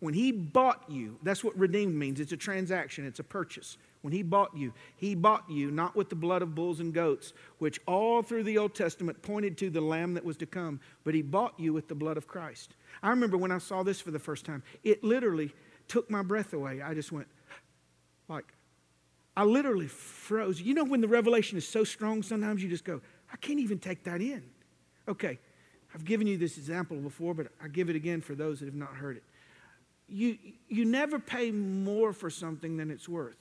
[0.00, 2.20] When he bought you, that's what redeemed means.
[2.20, 3.78] It's a transaction, it's a purchase.
[4.02, 7.32] When he bought you, he bought you not with the blood of bulls and goats,
[7.58, 11.14] which all through the Old Testament pointed to the lamb that was to come, but
[11.14, 12.76] he bought you with the blood of Christ.
[13.02, 15.52] I remember when I saw this for the first time, it literally
[15.88, 16.80] took my breath away.
[16.80, 17.26] I just went,
[18.28, 18.52] like,
[19.36, 20.60] I literally froze.
[20.60, 23.00] You know, when the revelation is so strong, sometimes you just go,
[23.32, 24.44] I can't even take that in.
[25.08, 25.40] Okay,
[25.92, 28.74] I've given you this example before, but I give it again for those that have
[28.74, 29.24] not heard it
[30.08, 33.36] you, you never pay more for something than it's worth.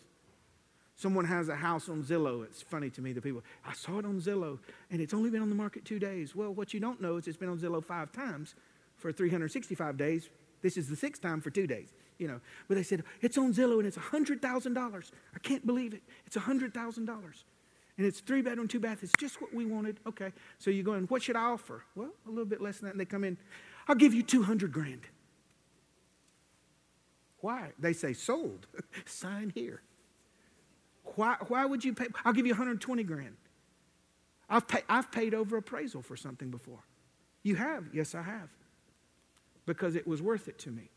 [0.95, 2.43] Someone has a house on Zillow.
[2.43, 4.57] It's funny to me, the people, I saw it on Zillow
[4.89, 6.35] and it's only been on the market two days.
[6.35, 8.55] Well, what you don't know is it's been on Zillow five times
[8.97, 10.29] for 365 days.
[10.61, 12.41] This is the sixth time for two days, you know.
[12.67, 15.11] But they said, it's on Zillow and it's $100,000.
[15.35, 16.01] I can't believe it.
[16.25, 17.07] It's $100,000.
[17.97, 18.99] And it's three bedroom, two bath.
[19.03, 19.99] It's just what we wanted.
[20.05, 20.31] Okay.
[20.57, 21.83] So you go in, what should I offer?
[21.95, 22.91] Well, a little bit less than that.
[22.93, 23.37] And they come in,
[23.87, 25.01] I'll give you 200 grand.
[27.47, 27.69] Why?
[27.79, 28.67] They say sold.
[29.05, 29.81] Sign here.
[31.15, 32.07] Why, why would you pay?
[32.25, 33.37] I'll give you 120 grand.
[34.49, 36.83] I've, pay, I've paid over appraisal for something before.
[37.43, 37.85] You have?
[37.93, 38.49] Yes, I have.
[39.65, 40.89] Because it was worth it to me.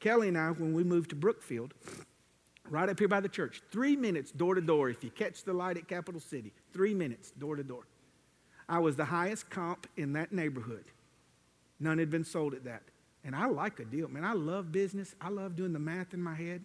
[0.00, 1.74] Kelly and I, when we moved to Brookfield,
[2.70, 4.88] right up here by the church, three minutes door to door.
[4.88, 7.86] If you catch the light at Capital City, three minutes door to door.
[8.70, 10.86] I was the highest comp in that neighborhood.
[11.78, 12.84] None had been sold at that.
[13.24, 14.24] And I like a deal, man.
[14.24, 15.14] I love business.
[15.20, 16.64] I love doing the math in my head.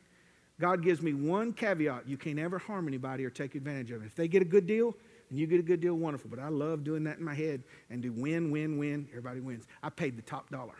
[0.59, 4.05] God gives me one caveat you can't ever harm anybody or take advantage of it.
[4.05, 4.95] If they get a good deal
[5.29, 6.29] and you get a good deal, wonderful.
[6.29, 9.07] But I love doing that in my head and do win, win, win.
[9.09, 9.65] Everybody wins.
[9.81, 10.75] I paid the top dollar.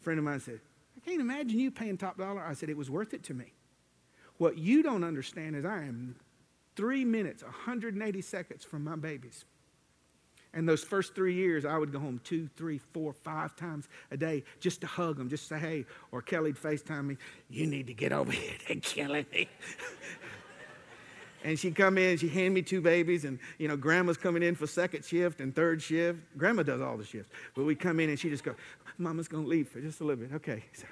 [0.00, 0.60] A friend of mine said,
[0.96, 2.42] I can't imagine you paying top dollar.
[2.42, 3.52] I said, it was worth it to me.
[4.38, 6.16] What you don't understand is I am
[6.76, 9.44] three minutes, 180 seconds from my babies.
[10.54, 14.16] And those first three years, I would go home two, three, four, five times a
[14.16, 15.84] day just to hug them, just say, hey.
[16.10, 17.16] Or Kelly'd FaceTime me,
[17.50, 18.54] you need to get over here.
[18.66, 19.48] They're killing me.
[21.44, 24.54] and she'd come in, she'd hand me two babies, and, you know, grandma's coming in
[24.54, 26.18] for second shift and third shift.
[26.36, 27.30] Grandma does all the shifts.
[27.54, 28.54] But we come in and she just go,
[28.96, 30.34] Mama's going to leave for just a little bit.
[30.34, 30.64] Okay.
[30.72, 30.86] So,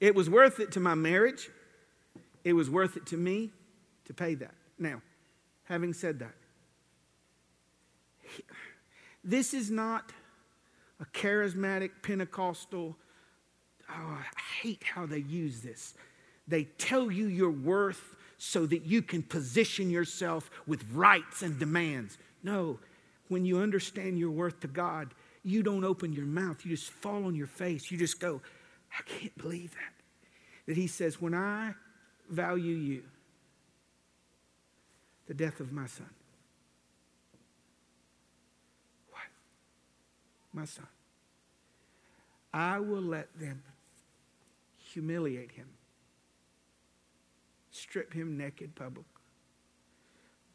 [0.00, 1.50] it was worth it to my marriage.
[2.44, 3.50] It was worth it to me
[4.06, 4.54] to pay that.
[4.78, 5.02] Now,
[5.64, 6.32] having said that,
[9.24, 10.12] this is not
[11.00, 12.96] a charismatic Pentecostal.
[13.88, 15.94] Oh, I hate how they use this.
[16.46, 22.18] They tell you your worth so that you can position yourself with rights and demands.
[22.42, 22.78] No,
[23.28, 26.64] when you understand your worth to God, you don't open your mouth.
[26.64, 27.90] You just fall on your face.
[27.90, 28.40] You just go,
[28.98, 29.92] I can't believe that.
[30.66, 31.74] That He says, When I
[32.28, 33.02] value you,
[35.26, 36.10] the death of my son.
[40.52, 40.86] My son.
[42.52, 43.62] I will let them
[44.92, 45.68] humiliate him,
[47.70, 49.06] strip him naked public,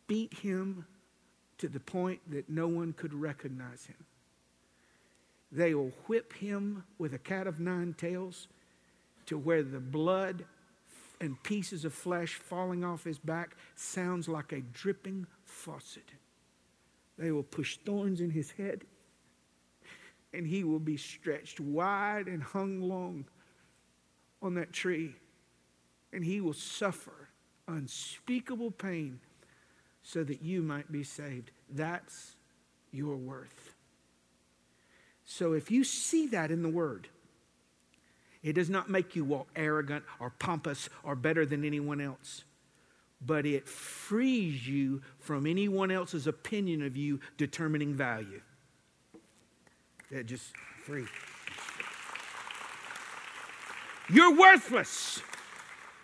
[0.07, 0.85] beat him
[1.57, 4.05] to the point that no one could recognize him.
[5.51, 8.47] They will whip him with a cat of nine tails
[9.27, 10.43] to where the blood
[11.21, 16.11] and pieces of flesh falling off his back sounds like a dripping faucet.
[17.17, 18.83] They will push thorns in his head
[20.35, 23.25] and he will be stretched wide and hung long
[24.41, 25.15] on that tree.
[26.13, 27.29] And he will suffer
[27.67, 29.19] unspeakable pain
[30.03, 31.51] so that you might be saved.
[31.69, 32.35] That's
[32.91, 33.73] your worth.
[35.25, 37.09] So if you see that in the Word,
[38.43, 42.43] it does not make you walk arrogant or pompous or better than anyone else,
[43.19, 48.41] but it frees you from anyone else's opinion of you determining value.
[50.11, 51.05] They're just free.
[54.09, 55.21] You're worthless.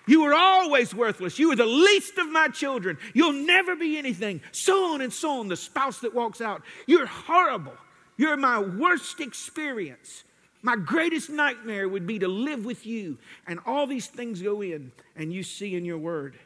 [0.07, 1.37] You were always worthless.
[1.37, 2.97] You were the least of my children.
[3.13, 4.41] You'll never be anything.
[4.51, 5.47] So on and so on.
[5.47, 7.75] The spouse that walks out, you're horrible.
[8.17, 10.23] You're my worst experience.
[10.63, 13.19] My greatest nightmare would be to live with you.
[13.47, 16.37] And all these things go in, and you see in your word.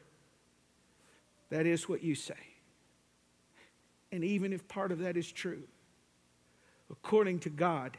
[1.50, 2.36] That is what you say.
[4.12, 5.64] And even if part of that is true,
[6.92, 7.98] according to God,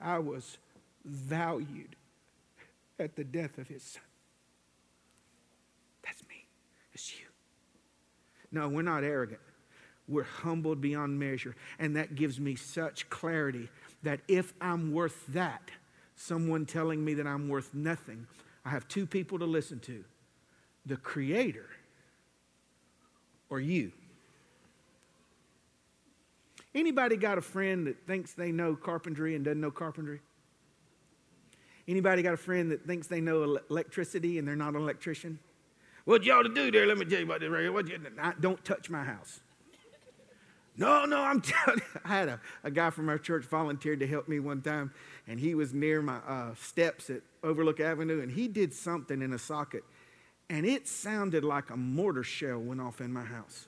[0.00, 0.58] I was
[1.04, 1.96] valued
[2.98, 4.02] at the death of his son.
[6.04, 6.46] That's me.
[6.92, 7.26] It's you.
[8.50, 9.40] No, we're not arrogant.
[10.08, 11.56] We're humbled beyond measure.
[11.78, 13.68] And that gives me such clarity
[14.02, 15.70] that if I'm worth that,
[16.16, 18.26] someone telling me that I'm worth nothing,
[18.64, 20.04] I have two people to listen to
[20.86, 21.68] the Creator
[23.48, 23.92] or you.
[26.74, 30.20] Anybody got a friend that thinks they know carpentry and doesn't know carpentry?
[31.86, 35.38] Anybody got a friend that thinks they know electricity and they're not an electrician?
[36.04, 37.72] What y'all to do there, let me tell you about this right here.
[37.72, 37.98] What you,
[38.40, 39.40] don't touch my house.
[40.76, 42.00] No, no, I'm telling you.
[42.04, 44.92] I had a, a guy from our church volunteered to help me one time,
[45.26, 49.32] and he was near my uh, steps at Overlook Avenue, and he did something in
[49.32, 49.84] a socket,
[50.48, 53.66] and it sounded like a mortar shell went off in my house.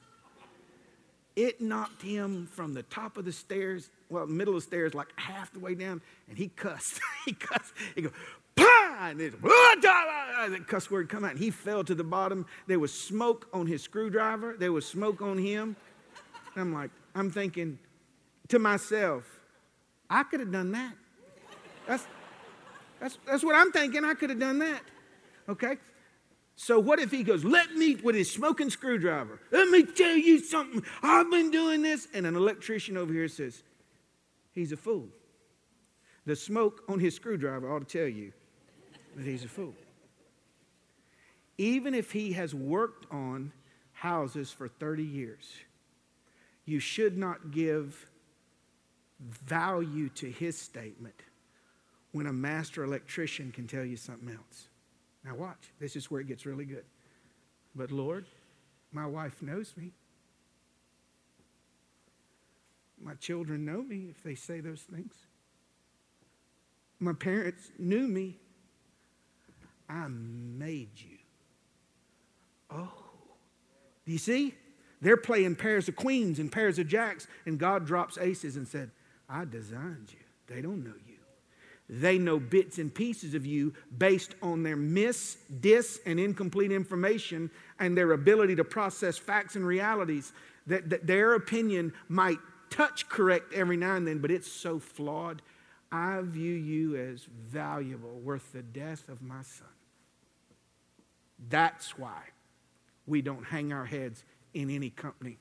[1.36, 5.08] It knocked him from the top of the stairs, well, middle of the stairs, like
[5.16, 7.00] half the way down, and he cussed.
[7.24, 7.72] he cussed.
[7.94, 8.12] He goes,
[8.54, 9.08] Pah!
[9.10, 12.46] And the cuss word come out, and he fell to the bottom.
[12.66, 14.54] There was smoke on his screwdriver.
[14.56, 15.76] There was smoke on him.
[16.54, 17.78] And I'm like, I'm thinking
[18.48, 19.24] to myself,
[20.08, 20.92] I could have done that.
[21.86, 22.06] That's,
[23.00, 24.04] that's, that's what I'm thinking.
[24.04, 24.82] I could have done that.
[25.48, 25.76] Okay?
[26.56, 30.38] So what if he goes, let me, with his smoking screwdriver, let me tell you
[30.38, 30.84] something.
[31.02, 32.06] I've been doing this.
[32.14, 33.62] And an electrician over here says,
[34.52, 35.08] he's a fool.
[36.26, 38.32] The smoke on his screwdriver ought to tell you
[39.16, 39.74] that he's a fool.
[41.58, 43.52] Even if he has worked on
[43.92, 45.52] houses for 30 years,
[46.64, 48.06] you should not give
[49.20, 51.14] value to his statement
[52.12, 54.68] when a master electrician can tell you something else.
[55.24, 55.72] Now, watch.
[55.80, 56.84] This is where it gets really good.
[57.74, 58.26] But, Lord,
[58.92, 59.92] my wife knows me.
[63.02, 65.14] My children know me if they say those things.
[67.00, 68.38] My parents knew me.
[69.88, 71.18] I made you.
[72.70, 72.92] Oh.
[74.06, 74.54] Do you see?
[75.00, 78.90] They're playing pairs of queens and pairs of jacks, and God drops aces and said,
[79.28, 80.18] I designed you.
[80.46, 81.13] They don't know you.
[81.88, 87.50] They know bits and pieces of you based on their miss, dis, and incomplete information
[87.78, 90.32] and their ability to process facts and realities.
[90.66, 92.38] That, that their opinion might
[92.70, 95.42] touch correct every now and then, but it's so flawed.
[95.92, 99.68] I view you as valuable, worth the death of my son.
[101.48, 102.22] That's why
[103.06, 105.38] we don't hang our heads in any company.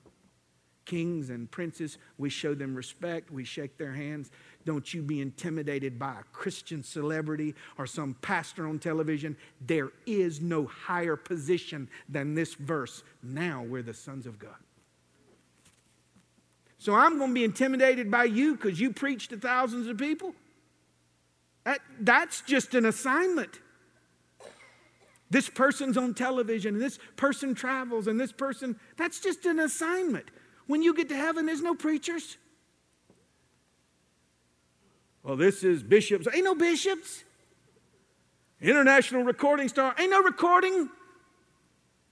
[0.85, 4.29] Kings and princes, we show them respect, we shake their hands.
[4.65, 9.35] Don't you be intimidated by a Christian celebrity or some pastor on television.
[9.65, 13.03] There is no higher position than this verse.
[13.21, 14.55] Now we're the sons of God.
[16.77, 20.33] So I'm going to be intimidated by you because you preach to thousands of people?
[21.63, 23.59] That, that's just an assignment.
[25.29, 30.25] This person's on television, and this person travels, and this person, that's just an assignment.
[30.67, 32.37] When you get to heaven, there's no preachers.
[35.23, 36.27] Well, this is bishops.
[36.33, 37.23] Ain't no bishops.
[38.61, 39.95] International recording star.
[39.97, 40.89] Ain't no recording.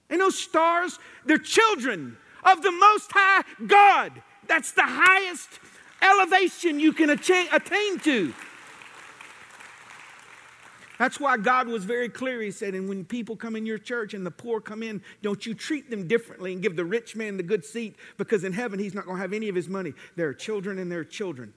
[0.09, 0.97] Ain't no stars.
[1.25, 4.21] They're children of the Most High God.
[4.47, 5.59] That's the highest
[6.01, 8.33] elevation you can attain, to.
[10.97, 12.41] That's why God was very clear.
[12.41, 15.45] He said, And when people come in your church and the poor come in, don't
[15.45, 18.77] you treat them differently and give the rich man the good seat because in heaven
[18.77, 19.93] he's not going to have any of his money.
[20.15, 21.53] There are children and there are children.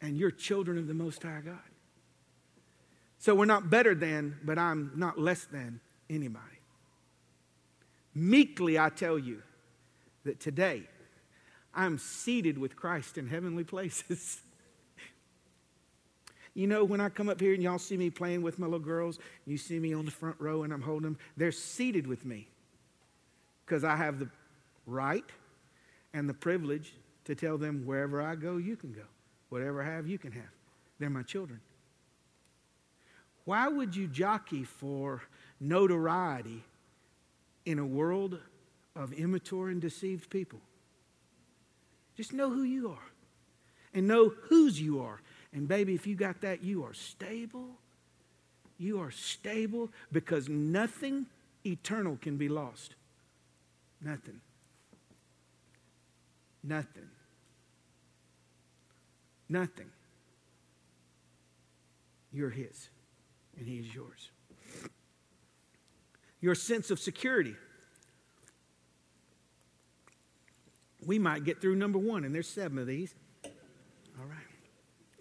[0.00, 1.58] And you're children of the Most High God.
[3.18, 6.44] So we're not better than, but I'm not less than anybody.
[8.14, 9.42] Meekly, I tell you
[10.24, 10.82] that today
[11.74, 14.40] I'm seated with Christ in heavenly places.
[16.54, 18.78] You know, when I come up here and y'all see me playing with my little
[18.78, 22.24] girls, you see me on the front row and I'm holding them, they're seated with
[22.24, 22.48] me
[23.66, 24.30] because I have the
[24.86, 25.26] right
[26.14, 26.94] and the privilege
[27.26, 29.02] to tell them wherever I go, you can go.
[29.48, 30.50] Whatever I have, you can have.
[30.98, 31.60] They're my children.
[33.44, 35.22] Why would you jockey for
[35.60, 36.64] notoriety
[37.64, 38.38] in a world
[38.96, 40.58] of immature and deceived people?
[42.16, 43.08] Just know who you are
[43.94, 45.20] and know whose you are
[45.52, 47.78] and baby, if you got that, you are stable
[48.78, 51.26] You are stable because nothing
[51.64, 52.94] eternal can be lost.
[54.02, 54.40] Nothing.
[56.62, 57.08] Nothing.
[59.48, 59.90] Nothing.
[62.32, 62.88] You're His,
[63.56, 64.30] and He is yours.
[66.40, 67.54] Your sense of security.
[71.06, 73.14] We might get through number one, and there's seven of these.
[73.44, 74.38] All right.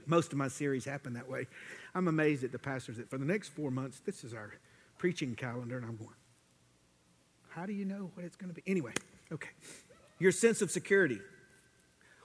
[0.08, 1.48] Most of my series happen that way.
[1.94, 4.54] I'm amazed at the pastors that for the next four months, this is our
[4.98, 6.10] preaching calendar, and I'm going,
[7.50, 8.64] how do you know what it's going to be?
[8.70, 8.94] Anyway,
[9.32, 9.50] okay.
[10.20, 11.20] Your sense of security.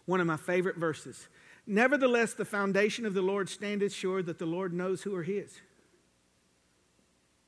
[0.07, 1.29] One of my favorite verses.
[1.71, 5.61] Nevertheless, the foundation of the Lord standeth sure that the Lord knows who are his.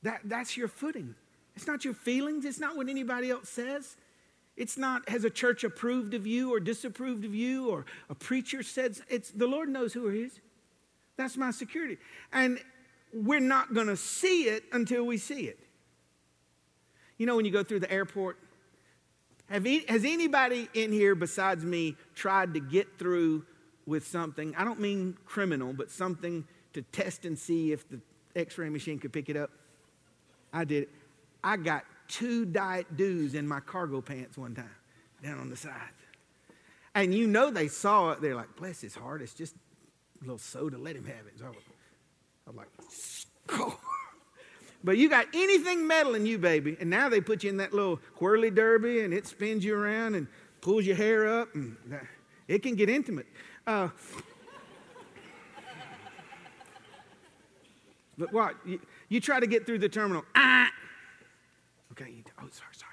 [0.01, 1.13] That, that's your footing.
[1.57, 3.97] It's not your feelings, it's not what anybody else says.
[4.55, 8.63] It's not has a church approved of you or disapproved of you or a preacher
[8.63, 10.39] said it's the Lord knows who are his.
[11.17, 11.97] That's my security.
[12.31, 12.59] And
[13.13, 15.59] we're not going to see it until we see it.
[17.17, 18.37] You know when you go through the airport
[19.49, 23.45] have has anybody in here besides me tried to get through
[23.85, 24.55] with something?
[24.55, 27.99] I don't mean criminal, but something to test and see if the
[28.35, 29.51] x ray machine could pick it up.
[30.51, 30.87] I did.
[31.43, 34.69] I got two Diet Dews in my cargo pants one time
[35.23, 35.73] down on the side.
[36.95, 38.21] And you know they saw it.
[38.21, 39.55] They're like, bless his heart, it's just
[40.21, 41.39] a little soda, let him have it.
[41.39, 42.67] So I was like,
[43.49, 43.79] oh.
[44.83, 46.75] But you got anything metal in you, baby.
[46.79, 50.15] And now they put you in that little whirly derby and it spins you around
[50.15, 50.27] and
[50.59, 51.55] pulls your hair up.
[51.55, 51.77] And
[52.47, 53.27] it can get intimate.
[53.65, 53.89] Uh,
[58.17, 58.55] but what?
[58.65, 60.23] You, you, try to get through the terminal.
[60.35, 60.69] Ah!
[61.91, 62.11] Okay.
[62.11, 62.91] You, oh, sorry, sorry.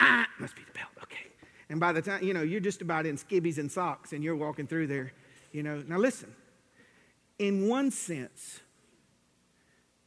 [0.00, 0.26] Ah!
[0.38, 0.90] Must be the belt.
[1.02, 1.26] Okay.
[1.68, 4.36] And by the time, you know, you're just about in skivvies and socks and you're
[4.36, 5.12] walking through there,
[5.52, 5.82] you know.
[5.86, 6.34] Now listen,
[7.38, 8.60] in one sense,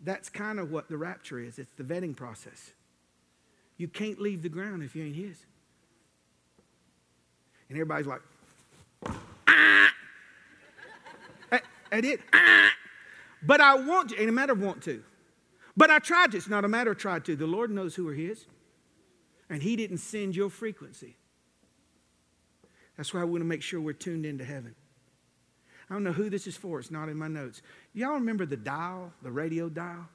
[0.01, 2.71] that's kind of what the rapture is it's the vetting process.
[3.77, 5.45] You can't leave the ground if you ain't His.
[7.69, 8.21] And everybody's like!
[11.91, 12.19] I, did.
[12.33, 12.71] Ah!
[13.41, 15.03] But I want to, ain't a matter of want to.
[15.77, 16.37] But I tried to.
[16.37, 17.35] It's not a matter of tried to.
[17.35, 18.45] The Lord knows who are His.
[19.49, 21.15] And He didn't send your frequency.
[22.97, 24.75] That's why I want to make sure we're tuned into heaven.
[25.89, 26.79] I don't know who this is for.
[26.79, 27.61] It's not in my notes.
[27.93, 30.07] Y'all remember the dial, the radio dial?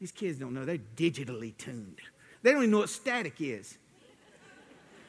[0.00, 0.64] These kids don't know.
[0.64, 2.00] They're digitally tuned.
[2.42, 3.78] They don't even know what static is.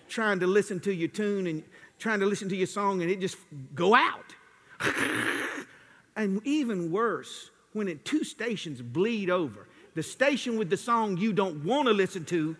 [0.07, 1.63] trying to listen to your tune and
[1.97, 3.37] trying to listen to your song and it just
[3.73, 4.35] go out.
[6.15, 9.67] and even worse, when it, two stations bleed over.
[9.95, 12.55] The station with the song you don't want to listen to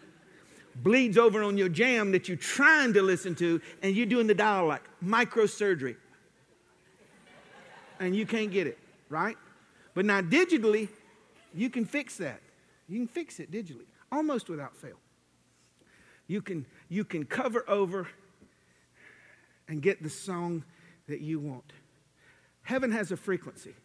[0.84, 4.36] bleeds over on your jam that you're trying to listen to, and you're doing the
[4.36, 5.96] dial like microsurgery
[8.00, 8.78] and you can't get it,
[9.10, 9.38] right?
[9.94, 10.90] But now digitally,
[11.54, 12.42] you can fix that.
[12.88, 15.00] You can fix it digitally, almost without fail.
[16.28, 18.08] You can, you can cover over
[19.68, 20.64] and get the song
[21.08, 21.72] that you want.
[22.66, 23.76] Heaven has a frequency.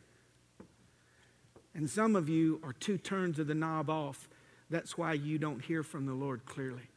[1.74, 4.28] And some of you are two turns of the knob off.
[4.70, 6.88] That's why you don't hear from the Lord clearly.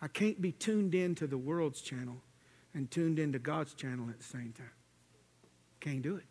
[0.00, 2.22] I can't be tuned into the world's channel
[2.74, 4.70] and tuned into God's channel at the same time.
[5.80, 6.24] Can't do it.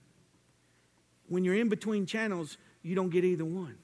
[1.28, 3.78] When you're in between channels, you don't get either one.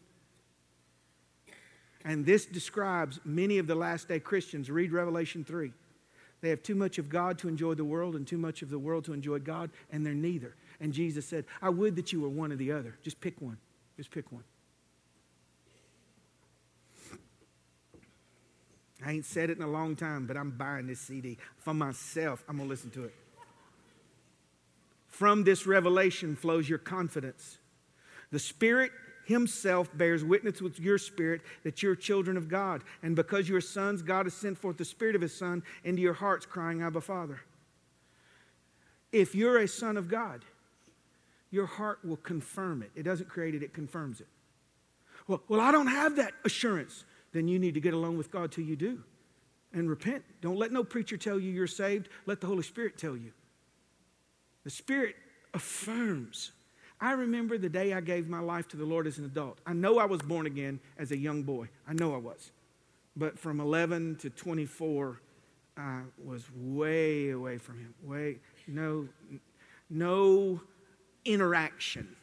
[2.05, 4.71] And this describes many of the last day Christians.
[4.71, 5.73] Read Revelation 3.
[6.41, 8.79] They have too much of God to enjoy the world and too much of the
[8.79, 10.55] world to enjoy God, and they're neither.
[10.79, 12.97] And Jesus said, I would that you were one or the other.
[13.03, 13.57] Just pick one.
[13.95, 14.43] Just pick one.
[19.05, 22.43] I ain't said it in a long time, but I'm buying this CD for myself.
[22.47, 23.15] I'm going to listen to it.
[25.07, 27.57] From this revelation flows your confidence.
[28.31, 28.91] The Spirit
[29.31, 32.83] Himself bears witness with your spirit that you're children of God.
[33.01, 36.13] And because you're sons, God has sent forth the Spirit of His Son into your
[36.13, 37.41] hearts, crying, Abba, Father.
[39.11, 40.45] If you're a son of God,
[41.49, 42.91] your heart will confirm it.
[42.95, 44.27] It doesn't create it, it confirms it.
[45.27, 47.03] Well, well, I don't have that assurance.
[47.33, 49.03] Then you need to get along with God till you do
[49.73, 50.23] and repent.
[50.41, 52.09] Don't let no preacher tell you you're saved.
[52.25, 53.31] Let the Holy Spirit tell you.
[54.63, 55.15] The Spirit
[55.53, 56.51] affirms.
[57.01, 59.57] I remember the day I gave my life to the Lord as an adult.
[59.65, 61.67] I know I was born again as a young boy.
[61.87, 62.51] I know I was.
[63.17, 65.19] But from 11 to 24,
[65.77, 67.95] I was way away from Him.
[68.03, 68.37] Way,
[68.67, 69.07] no,
[69.89, 70.61] no
[71.25, 72.15] interaction.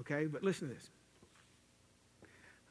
[0.00, 0.26] Okay?
[0.26, 0.90] But listen to this.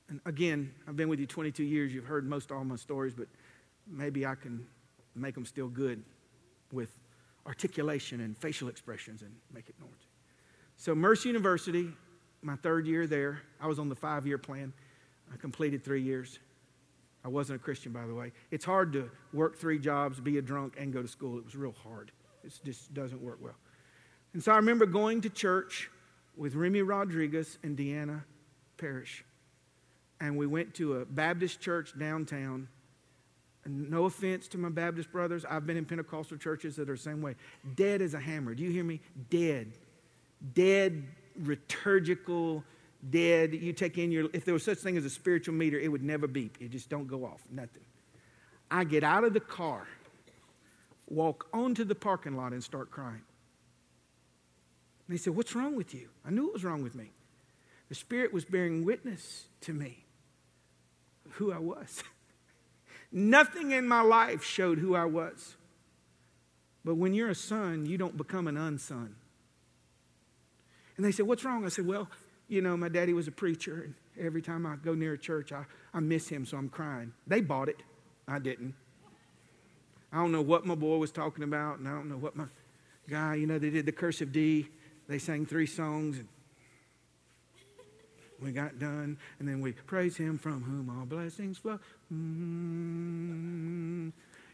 [0.10, 1.92] And again, I've been with you 22 years.
[1.92, 3.28] You've heard most all my stories, but
[3.88, 4.66] maybe I can
[5.16, 6.04] make them still good
[6.72, 6.92] with
[7.48, 9.98] articulation and facial expressions and make it normal.
[10.78, 11.90] So, Mercy University,
[12.42, 13.42] my third year there.
[13.60, 14.72] I was on the five year plan.
[15.34, 16.40] I completed three years.
[17.26, 18.32] I wasn't a Christian, by the way.
[18.52, 21.40] It's hard to work three jobs, be a drunk, and go to school.
[21.40, 22.12] It was real hard.
[22.44, 23.56] It just doesn't work well.
[24.34, 25.90] And so I remember going to church
[26.38, 28.24] with Remy Rodriguez and Deanna
[28.78, 29.26] Parrish.
[30.22, 32.68] And we went to a Baptist church downtown.
[33.66, 37.02] And no offense to my Baptist brothers, I've been in Pentecostal churches that are the
[37.02, 37.36] same way.
[37.76, 38.54] Dead as a hammer.
[38.54, 39.02] Do you hear me?
[39.30, 39.74] Dead.
[40.54, 41.04] Dead,
[41.44, 42.64] liturgical,
[43.10, 43.54] dead.
[43.54, 46.04] You take in your, if there was such thing as a spiritual meter, it would
[46.04, 46.58] never beep.
[46.60, 47.42] It just don't go off.
[47.52, 47.84] Nothing.
[48.70, 49.88] I get out of the car,
[51.08, 53.22] walk onto the parking lot, and start crying.
[55.08, 56.10] And they said, What's wrong with you?
[56.26, 57.12] I knew it was wrong with me.
[57.90, 60.04] The Spirit was bearing witness to me
[61.32, 62.04] who I was.
[63.12, 65.56] Nothing in my life showed who I was.
[66.84, 69.16] But when you're a son, you don't become an unson.
[70.98, 71.66] And they said, What's wrong?
[71.66, 72.10] I said, Well,
[72.48, 73.94] you know, my daddy was a preacher, and
[74.26, 77.14] every time I go near a church, I, I miss him, so I'm crying.
[77.26, 77.82] They bought it.
[78.28, 78.74] I didn't.
[80.12, 82.46] I don't know what my boy was talking about, and I don't know what my
[83.10, 84.68] guy, you know, they did the cursive D.
[85.08, 86.28] They sang three songs, and
[88.42, 91.80] we got done, and then we praise him from whom all blessings flow.
[92.14, 94.10] Mm-hmm.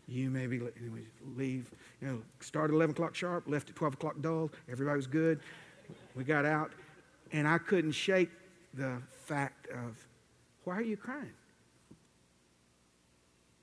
[0.08, 1.02] You may be, anyway,
[1.36, 1.72] leave,
[2.02, 4.52] you know, start at 11 o'clock sharp, left at 12 o'clock dull.
[4.70, 5.40] Everybody was good.
[6.16, 6.72] We got out,
[7.32, 8.30] and I couldn't shake
[8.74, 10.08] the fact of,
[10.64, 11.34] why are you crying?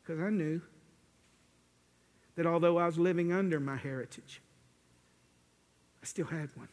[0.03, 0.61] Because I knew
[2.37, 4.41] that although I was living under my heritage,
[6.03, 6.69] I still had one.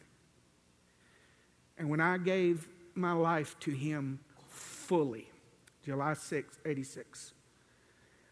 [1.76, 4.18] And when I gave my life to Him
[4.48, 5.28] fully,
[5.84, 7.32] July 6, 86,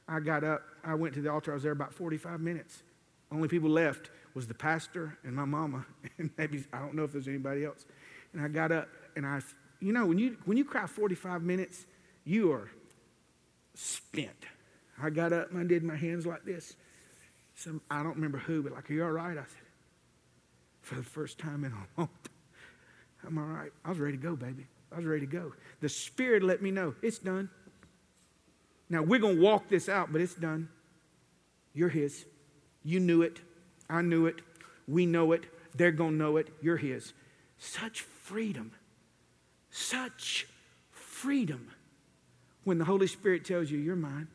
[0.08, 2.82] I got up, I went to the altar, I was there about 45 minutes.
[3.30, 5.86] Only people left was the pastor and my mama,
[6.18, 7.86] and maybe, I don't know if there's anybody else.
[8.34, 9.40] And I got up and I,
[9.80, 11.86] you know, when you, when you cry 45 minutes,
[12.24, 12.70] you are
[13.74, 14.44] spent.
[15.02, 16.76] I got up and I did my hands like this.
[17.54, 19.38] Some, I don't remember who, but like, are you all right?
[19.38, 19.66] I said,
[20.82, 23.72] for the first time in a long time, I'm all right.
[23.86, 24.66] I was ready to go, baby.
[24.92, 25.54] I was ready to go.
[25.80, 27.48] The Spirit let me know it's done.
[28.90, 30.68] Now, we're to walk this out, but it's done.
[31.72, 32.26] You're His.
[32.84, 33.40] You knew it.
[33.88, 34.40] I knew it.
[34.88, 35.44] We know it.
[35.74, 36.48] They're going to know it.
[36.60, 37.12] You're His.
[37.58, 38.72] Such freedom.
[39.70, 40.46] Such
[40.90, 41.68] freedom.
[42.64, 44.28] When the Holy Spirit tells you, You're mine.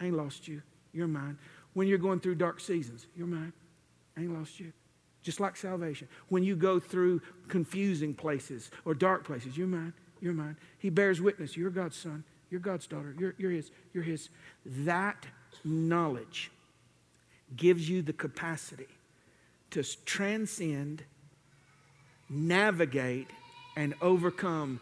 [0.00, 0.62] I ain't lost you.
[0.92, 1.38] You're mine.
[1.74, 3.52] When you're going through dark seasons, you're mine.
[4.16, 4.72] I ain't lost you.
[5.22, 6.08] Just like salvation.
[6.28, 9.92] When you go through confusing places or dark places, you're mine.
[10.20, 10.56] You're mine.
[10.78, 11.56] He bears witness.
[11.56, 12.24] You're God's son.
[12.50, 13.14] You're God's daughter.
[13.18, 13.70] You're, you're His.
[13.92, 14.28] You're His.
[14.64, 15.26] That
[15.64, 16.50] knowledge
[17.56, 18.86] gives you the capacity
[19.70, 21.02] to transcend,
[22.28, 23.28] navigate,
[23.76, 24.80] and overcome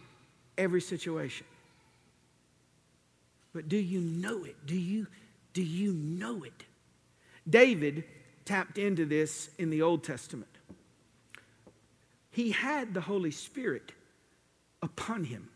[0.59, 1.47] every situation.
[3.55, 4.57] But do you know it?
[4.67, 5.07] Do you,
[5.53, 6.65] do you know it?
[7.49, 8.05] David
[8.45, 10.49] tapped into this in the Old Testament.
[12.31, 13.93] He had the Holy Spirit
[14.83, 15.49] upon him,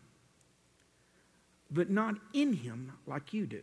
[1.71, 3.61] but not in him like you do.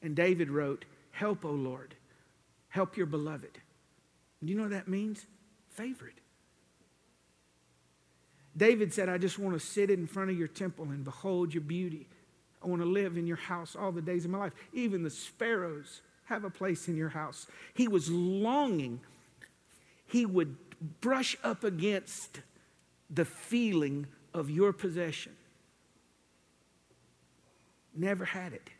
[0.00, 1.94] And David wrote, Help, O Lord,
[2.72, 3.58] help your beloved.
[4.42, 5.26] Do you know what that means?
[5.68, 6.18] Favorite.
[8.56, 11.62] David said, I just want to sit in front of your temple and behold your
[11.62, 12.08] beauty.
[12.64, 14.52] I want to live in your house all the days of my life.
[14.72, 17.46] Even the sparrows have a place in your house.
[17.74, 19.00] He was longing.
[20.06, 20.56] He would
[21.02, 22.40] brush up against
[23.10, 25.32] the feeling of your possession.
[27.94, 28.70] Never had it.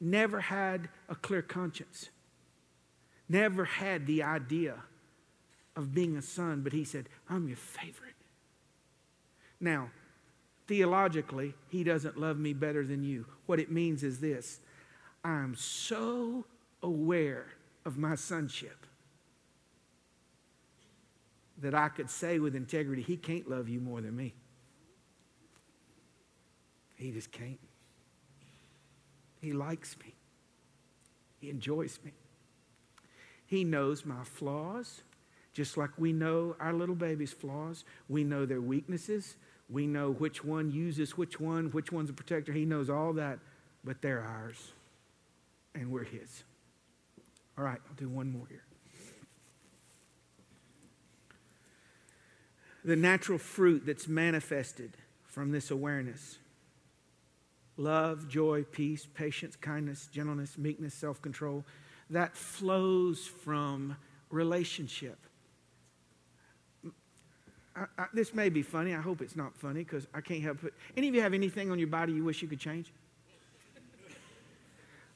[0.00, 2.08] Never had a clear conscience.
[3.28, 4.76] Never had the idea
[5.74, 8.14] of being a son, but he said, I'm your favorite.
[9.60, 9.90] Now,
[10.66, 13.26] theologically, he doesn't love me better than you.
[13.46, 14.60] What it means is this
[15.24, 16.44] I'm so
[16.82, 17.46] aware
[17.84, 18.86] of my sonship
[21.58, 24.34] that I could say with integrity, He can't love you more than me.
[26.96, 27.58] He just can't.
[29.40, 30.14] He likes me,
[31.40, 32.12] He enjoys me.
[33.46, 35.02] He knows my flaws,
[35.52, 37.84] just like we know our little baby's flaws.
[38.08, 39.36] We know their weaknesses.
[39.68, 42.52] We know which one uses which one, which one's a protector.
[42.52, 43.38] He knows all that,
[43.84, 44.72] but they're ours,
[45.74, 46.44] and we're His.
[47.56, 48.64] All right, I'll do one more here.
[52.84, 54.92] The natural fruit that's manifested
[55.24, 56.38] from this awareness
[57.76, 61.64] love, joy, peace, patience, kindness, gentleness, meekness, self control
[62.10, 63.96] that flows from
[64.30, 65.18] relationship.
[67.74, 68.94] I, I, this may be funny.
[68.94, 70.72] I hope it's not funny because I can't help it.
[70.96, 72.92] Any of you have anything on your body you wish you could change?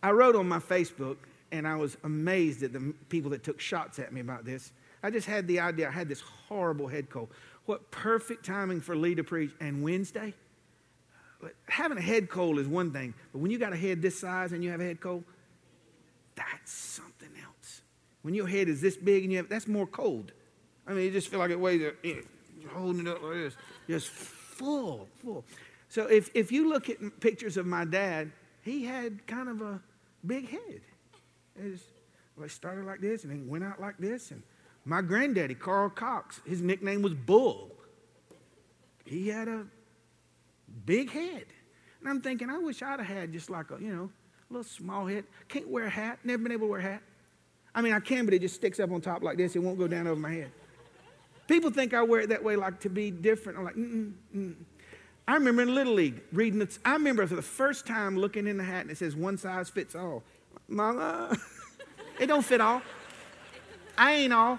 [0.02, 1.16] I wrote on my Facebook,
[1.52, 4.72] and I was amazed at the people that took shots at me about this.
[5.02, 5.88] I just had the idea.
[5.88, 7.28] I had this horrible head cold.
[7.66, 9.50] What perfect timing for Lee to preach.
[9.60, 10.34] And Wednesday,
[11.68, 14.52] having a head cold is one thing, but when you got a head this size
[14.52, 15.24] and you have a head cold,
[16.34, 17.82] that's something else.
[18.22, 20.32] When your head is this big and you have, that's more cold.
[20.86, 22.24] I mean, you just feel like it weighs, you
[22.64, 23.56] know, holding it up like this,
[23.88, 25.44] just full, full.
[25.88, 29.80] So if, if you look at pictures of my dad, he had kind of a
[30.26, 30.80] big head.
[31.56, 31.80] It
[32.42, 34.30] it started like this and then went out like this.
[34.30, 34.42] And
[34.84, 37.70] my granddaddy, Carl Cox, his nickname was Bull.
[39.04, 39.66] He had a
[40.86, 41.46] big head.
[42.00, 44.10] And I'm thinking, I wish I'd have had just like a, you know,
[44.50, 45.24] little small head.
[45.48, 46.18] Can't wear a hat.
[46.24, 47.02] Never been able to wear a hat.
[47.72, 49.54] I mean, I can, but it just sticks up on top like this.
[49.54, 50.50] It won't go down over my head.
[51.46, 53.58] People think I wear it that way, like to be different.
[53.58, 54.54] I'm like, mm mm.
[55.28, 56.66] I remember in Little League reading.
[56.84, 59.68] I remember for the first time looking in the hat and it says one size
[59.68, 60.24] fits all.
[60.66, 61.36] Mama,
[62.20, 62.82] it don't fit all.
[63.96, 64.58] I ain't all.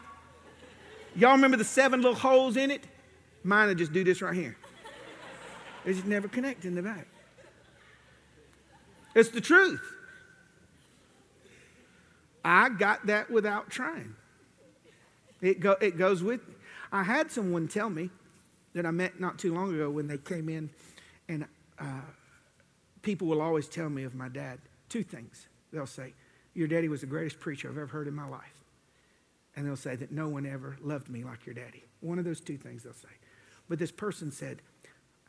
[1.15, 2.85] Y'all remember the seven little holes in it?
[3.43, 4.55] Mine would just do this right here.
[5.83, 7.07] They just never connect in the back.
[9.15, 9.81] It's the truth.
[12.43, 14.15] I got that without trying.
[15.41, 16.55] It, go, it goes with me.
[16.91, 18.09] I had someone tell me
[18.73, 20.69] that I met not too long ago when they came in,
[21.27, 21.45] and
[21.79, 22.01] uh,
[23.01, 24.59] people will always tell me of my dad
[24.89, 25.47] two things.
[25.71, 26.13] They'll say,
[26.53, 28.63] Your daddy was the greatest preacher I've ever heard in my life.
[29.55, 31.83] And they'll say that no one ever loved me like your daddy.
[31.99, 33.09] One of those two things they'll say.
[33.67, 34.61] But this person said,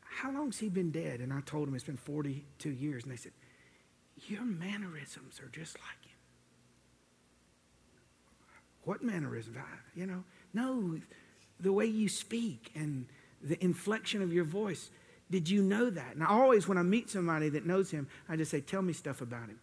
[0.03, 1.21] How long's he been dead?
[1.21, 3.03] And I told him it's been 42 years.
[3.05, 3.33] And they said,
[4.29, 6.17] Your mannerisms are just like him.
[8.85, 9.57] What mannerisms?
[9.95, 10.99] You know, no,
[11.61, 13.07] the way you speak and
[13.43, 14.91] the inflection of your voice.
[15.31, 16.15] Did you know that?
[16.15, 18.93] And I always, when I meet somebody that knows him, I just say, Tell me
[18.93, 19.59] stuff about him.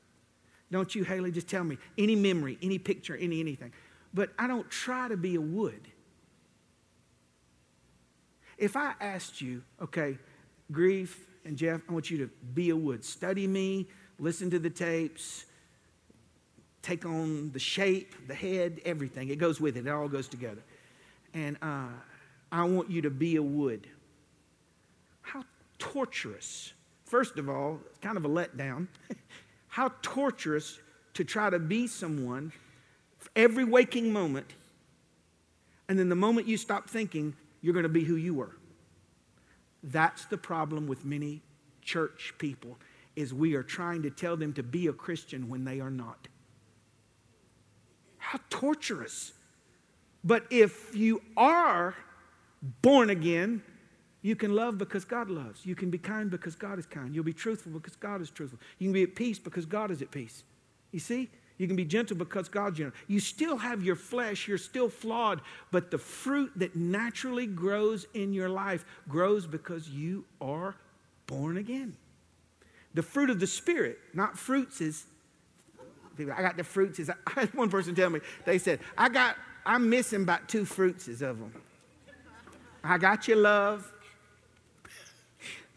[0.71, 1.31] Don't you, Haley?
[1.31, 3.71] Just tell me any memory, any picture, any anything.
[4.13, 5.87] But I don't try to be a wood.
[8.57, 10.17] If I asked you, okay,
[10.71, 13.87] Grief and Jeff, I want you to be a wood, study me,
[14.19, 15.45] listen to the tapes,
[16.81, 19.29] take on the shape, the head, everything.
[19.29, 20.61] It goes with it, it all goes together.
[21.33, 21.87] And uh,
[22.51, 23.87] I want you to be a wood.
[25.21, 25.43] How
[25.77, 26.73] torturous.
[27.05, 28.87] First of all, it's kind of a letdown.
[29.67, 30.79] How torturous
[31.13, 32.51] to try to be someone
[33.35, 34.47] every waking moment,
[35.87, 38.55] and then the moment you stop thinking, you're going to be who you were.
[39.83, 41.41] That's the problem with many
[41.81, 42.77] church people
[43.19, 46.27] is we are trying to tell them to be a Christian when they are not.
[48.17, 49.33] How torturous.
[50.23, 51.95] But if you are
[52.81, 53.61] born again,
[54.21, 55.65] you can love because God loves.
[55.65, 57.15] You can be kind because God is kind.
[57.15, 58.59] You'll be truthful because God is truthful.
[58.77, 60.43] You can be at peace because God is at peace.
[60.91, 61.29] You see?
[61.57, 62.97] You can be gentle because God's gentle.
[63.07, 65.41] You still have your flesh, you're still flawed,
[65.71, 70.75] but the fruit that naturally grows in your life grows because you are
[71.27, 71.97] born again.
[72.93, 75.05] The fruit of the Spirit, not fruits, is.
[76.19, 76.99] I got the fruits.
[76.99, 80.65] Is I had one person tell me, they said, I got, I'm missing about two
[80.65, 81.53] fruits of them.
[82.83, 83.89] I got your love.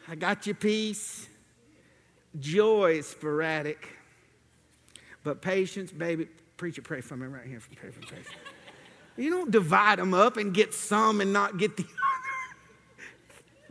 [0.09, 1.29] I got your peace.
[2.39, 3.89] Joy is sporadic.
[5.25, 7.61] But patience, baby, preacher, pray for me right here.
[7.77, 8.35] Pray for patience.
[9.17, 11.93] You don't divide them up and get some and not get the other.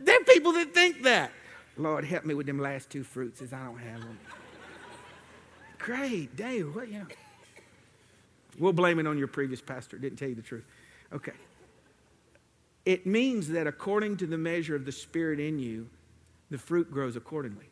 [0.00, 1.32] there are people that think that.
[1.76, 4.18] Lord, help me with them last two fruits as I don't have them.
[5.78, 7.04] Great, Dave, what, yeah.
[8.58, 9.98] We'll blame it on your previous pastor.
[9.98, 10.64] Didn't tell you the truth.
[11.12, 11.32] Okay.
[12.84, 15.88] It means that according to the measure of the Spirit in you,
[16.50, 17.66] the fruit grows accordingly.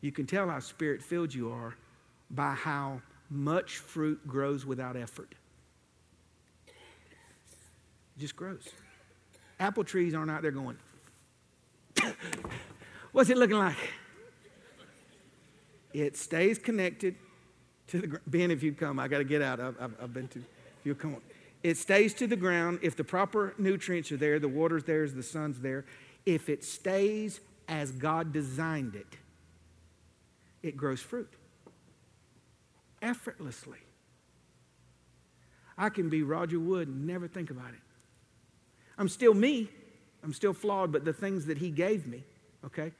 [0.00, 1.74] You can tell how spirit filled you are
[2.30, 5.34] by how much fruit grows without effort.
[6.66, 8.68] It just grows.
[9.58, 10.76] Apple trees aren't out there going,
[13.12, 13.76] What's it looking like?
[15.92, 17.14] It stays connected
[17.88, 18.24] to the ground.
[18.26, 19.60] Ben, if you come, I got to get out.
[19.60, 21.22] I've, I've, I've been to, if you come on.
[21.62, 22.80] It stays to the ground.
[22.82, 25.84] If the proper nutrients are there, the water's there, the sun's there.
[26.26, 29.06] If it stays as God designed it,
[30.62, 31.32] it grows fruit
[33.02, 33.78] effortlessly.
[35.78, 37.80] I can be Roger Wood and never think about it.
[38.98, 39.68] I'm still me.
[40.26, 42.24] I'm still flawed, but the things that he gave me,
[42.64, 42.90] okay,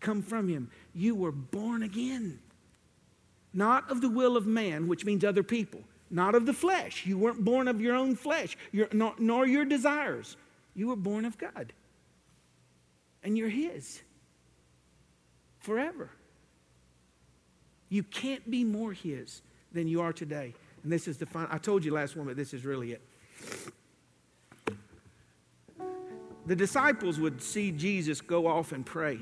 [0.00, 0.70] come from him.
[0.94, 2.38] You were born again.
[3.52, 5.82] Not of the will of man, which means other people.
[6.10, 7.04] Not of the flesh.
[7.04, 10.38] You weren't born of your own flesh, your, nor, nor your desires.
[10.74, 11.74] You were born of God.
[13.22, 14.00] And you're His
[15.58, 16.08] forever.
[17.90, 20.54] You can't be more His than you are today.
[20.82, 21.50] And this is the final.
[21.52, 23.02] I told you last one, but this is really it.
[26.50, 29.20] The disciples would see Jesus go off and pray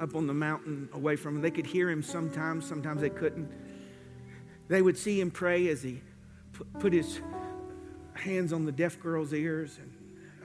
[0.00, 1.42] up on the mountain away from them.
[1.42, 3.52] They could hear him sometimes, sometimes they couldn't.
[4.66, 6.00] They would see him pray as he
[6.78, 7.20] put his
[8.14, 9.92] hands on the deaf girl's ears and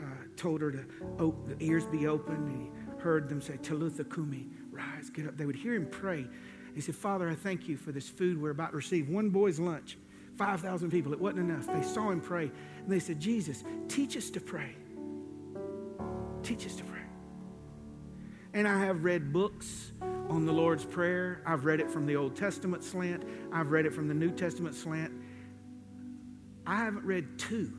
[0.03, 0.83] uh, told her to
[1.17, 2.69] open, the ears be open.
[2.97, 5.37] He heard them say, Talitha Kumi, rise, get up.
[5.37, 6.27] They would hear him pray.
[6.75, 9.07] He said, Father, I thank you for this food we're about to receive.
[9.07, 9.97] One boy's lunch,
[10.35, 11.13] 5,000 people.
[11.13, 11.67] It wasn't enough.
[11.67, 12.51] They saw him pray.
[12.79, 14.75] And they said, Jesus, teach us to pray.
[16.51, 16.99] Teach us to pray.
[18.53, 21.41] And I have read books on the Lord's Prayer.
[21.45, 23.23] I've read it from the Old Testament slant,
[23.53, 25.13] I've read it from the New Testament slant.
[26.67, 27.71] I haven't read two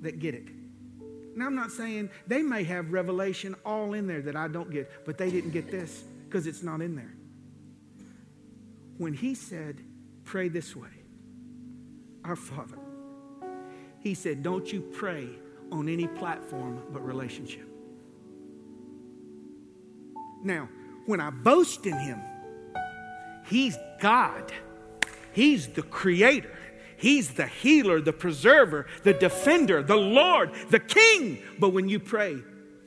[0.00, 0.48] that get it.
[1.36, 5.04] Now, I'm not saying they may have revelation all in there that I don't get,
[5.04, 7.14] but they didn't get this because it's not in there.
[8.96, 9.82] When he said,
[10.24, 10.88] Pray this way,
[12.24, 12.78] our Father,
[14.00, 15.28] he said, Don't you pray
[15.72, 17.65] on any platform but relationship.
[20.46, 20.68] Now,
[21.06, 22.22] when I boast in him,
[23.46, 24.52] he's God,
[25.32, 26.56] he's the creator.
[26.98, 31.42] He's the healer, the preserver, the defender, the Lord, the King.
[31.58, 32.38] But when you pray,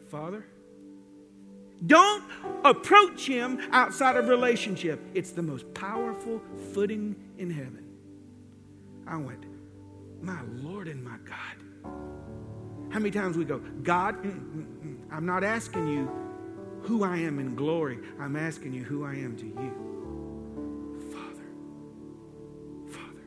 [0.08, 0.44] Father,
[1.86, 2.24] don't
[2.66, 5.00] approach him outside of relationship.
[5.14, 6.42] It's the most powerful
[6.74, 7.86] footing in heaven.
[9.06, 9.46] I went,
[10.24, 11.94] My Lord and my God.
[12.90, 16.29] How many times we go, God, mm, mm, mm, I'm not asking you
[16.84, 18.00] who I am in glory.
[18.20, 19.74] I'm asking you who I am to you.
[21.12, 21.48] Father,
[22.88, 23.24] Father,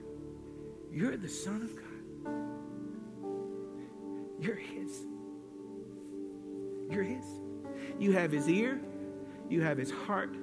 [0.90, 1.86] you're the Son of God.
[4.40, 5.02] You're His.
[6.90, 7.24] You're His.
[7.98, 8.80] You have His ear,
[9.48, 10.34] you have His heart,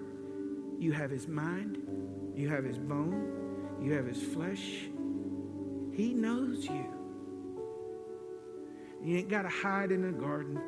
[0.79, 1.77] you have His mind,
[2.35, 4.87] you have His bone, you have His flesh.
[5.93, 6.85] He knows you.
[9.03, 10.61] You ain't got to hide in a garden.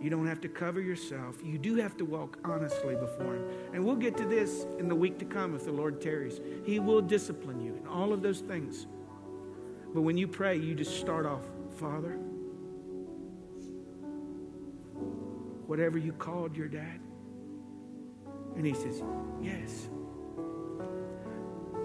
[0.00, 1.36] You don't have to cover yourself.
[1.42, 3.44] You do have to walk honestly before Him.
[3.72, 6.40] And we'll get to this in the week to come if the Lord tarries.
[6.64, 8.86] He will discipline you and all of those things.
[9.94, 11.42] But when you pray, you just start off,
[11.78, 12.18] Father,
[15.66, 17.00] whatever you called your dad.
[18.54, 19.02] And He says,
[19.40, 19.88] Yes.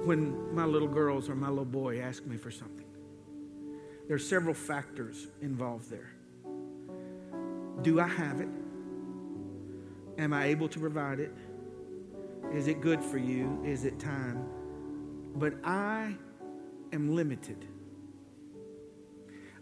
[0.03, 2.88] When my little girls or my little boy ask me for something,
[4.07, 6.12] there are several factors involved there.
[7.82, 8.49] Do I have it?
[10.17, 11.32] Am I able to provide it?
[12.53, 13.59] Is it good for you?
[13.65, 14.45] Is it time?
[15.36, 16.15] But I
[16.91, 17.65] am limited.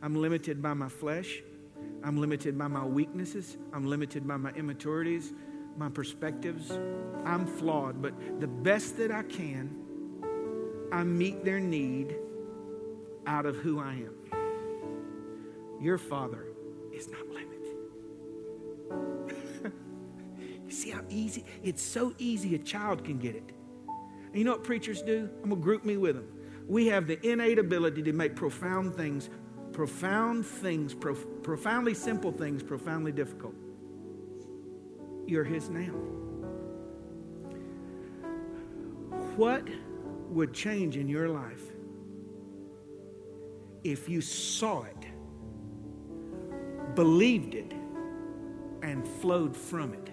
[0.02, 1.42] I'm limited by my flesh.
[2.04, 3.58] I'm limited by my weaknesses.
[3.74, 5.34] I'm limited by my immaturities,
[5.78, 6.72] my perspectives.
[7.26, 9.70] I'm flawed, but the best that I can,
[10.92, 12.16] I meet their need
[13.28, 14.16] out of who I am.
[15.82, 16.48] Your Father
[16.92, 17.49] is not limited.
[20.70, 21.46] see how easy?
[21.64, 23.52] It's so easy a child can get it.
[23.88, 25.30] And you know what preachers do?
[25.44, 26.28] I'm going to group me with them.
[26.68, 29.30] We have the innate ability to make profound things,
[29.72, 33.56] profound things, prof- profoundly simple things, profoundly difficult.
[35.26, 35.94] You're His now.
[39.36, 39.68] What
[40.30, 41.64] would change in your life
[43.84, 45.06] if you saw it,
[46.96, 47.74] believed it,
[48.82, 50.10] and flowed from it.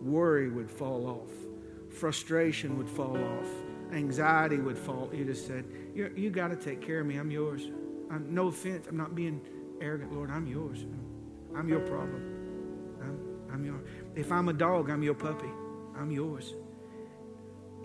[0.00, 1.30] Worry would fall off,
[1.90, 3.48] frustration would fall off,
[3.92, 5.10] anxiety would fall.
[5.12, 5.64] You just said,
[5.94, 7.16] You, you got to take care of me.
[7.16, 7.68] I'm yours.
[8.10, 8.86] I'm, no offense.
[8.88, 9.40] I'm not being
[9.80, 10.30] arrogant, Lord.
[10.30, 10.84] I'm yours.
[11.56, 12.98] I'm your problem.
[13.00, 13.80] I'm, I'm your.
[14.14, 15.50] If I'm a dog, I'm your puppy.
[15.96, 16.54] I'm yours.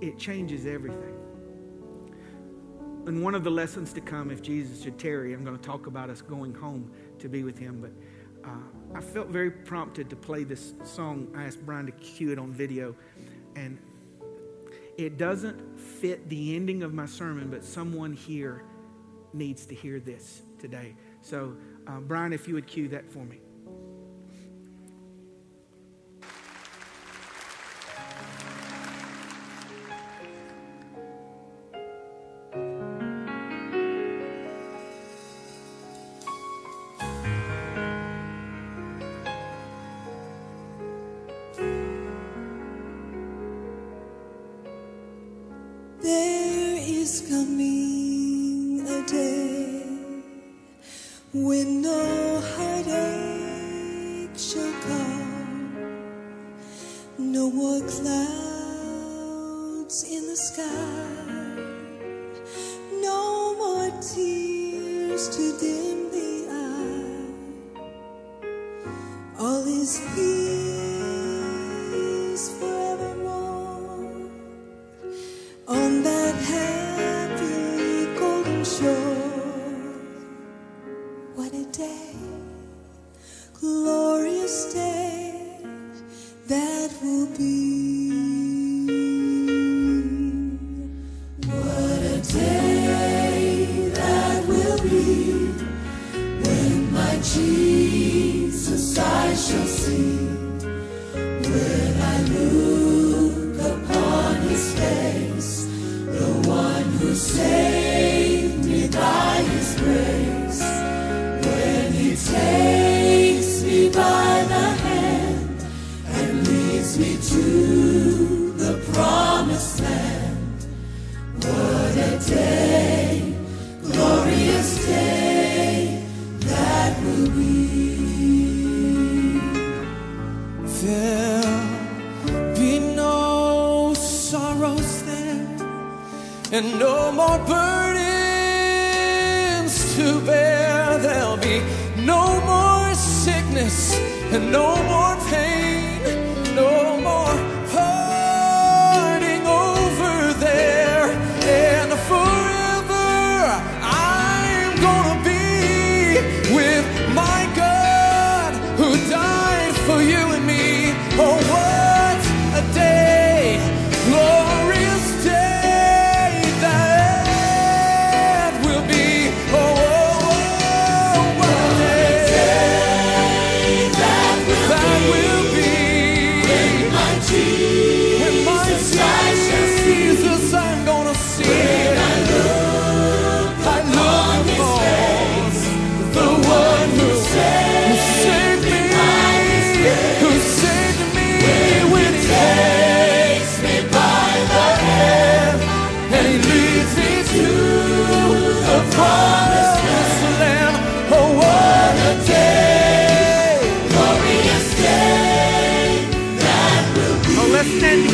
[0.01, 1.15] It changes everything.
[3.07, 5.87] And one of the lessons to come, if Jesus should tarry, I'm going to talk
[5.87, 7.79] about us going home to be with Him.
[7.79, 7.91] But
[8.47, 11.27] uh, I felt very prompted to play this song.
[11.35, 12.95] I asked Brian to cue it on video.
[13.55, 13.77] And
[14.97, 18.63] it doesn't fit the ending of my sermon, but someone here
[19.33, 20.95] needs to hear this today.
[21.21, 23.39] So, uh, Brian, if you would cue that for me.
[65.17, 67.25] to dim the eye.
[69.39, 70.27] All is peace.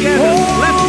[0.03, 0.82] Let's go.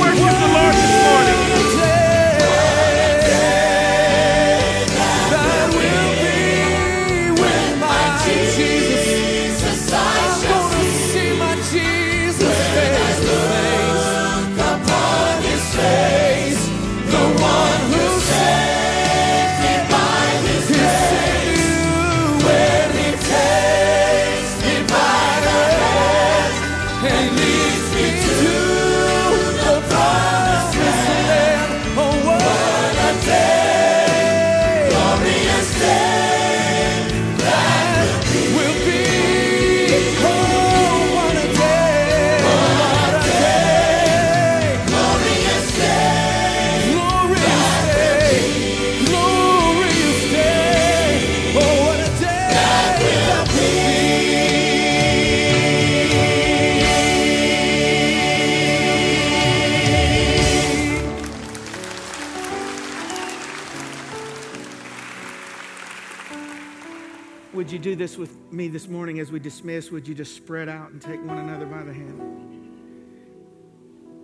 [68.64, 71.66] me this morning as we dismiss, would you just spread out and take one another
[71.66, 72.18] by the hand?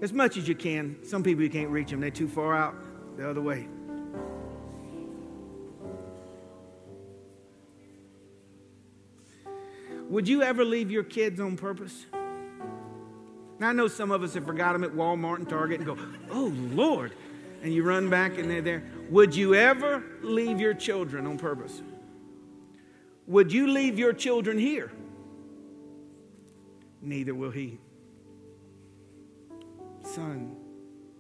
[0.01, 0.97] As much as you can.
[1.05, 2.74] Some people you can't reach them, they're too far out
[3.18, 3.68] the other way.
[10.09, 12.07] Would you ever leave your kids on purpose?
[13.59, 15.99] Now, I know some of us have forgot them at Walmart and Target and go,
[16.30, 17.12] oh, Lord.
[17.62, 18.84] And you run back and they're there.
[19.11, 21.82] Would you ever leave your children on purpose?
[23.26, 24.90] Would you leave your children here?
[27.00, 27.78] Neither will he.
[30.02, 30.56] Son,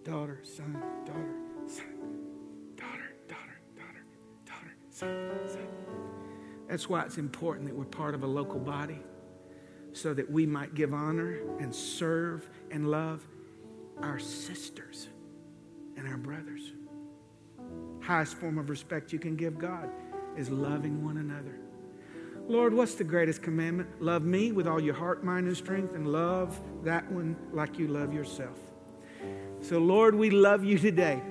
[0.04, 0.72] daughter, son,
[1.06, 1.34] daughter,
[1.66, 1.86] son,
[2.76, 4.04] daughter, daughter, daughter,
[4.46, 5.66] daughter, son, son.
[6.68, 9.00] That's why it's important that we're part of a local body
[9.92, 13.26] so that we might give honor and serve and love
[14.02, 15.08] our sisters
[15.96, 16.72] and our brothers.
[18.00, 19.90] Highest form of respect you can give God
[20.36, 21.59] is loving one another.
[22.50, 24.02] Lord, what's the greatest commandment?
[24.02, 27.86] Love me with all your heart, mind, and strength, and love that one like you
[27.86, 28.58] love yourself.
[29.60, 31.22] So, Lord, we love you today.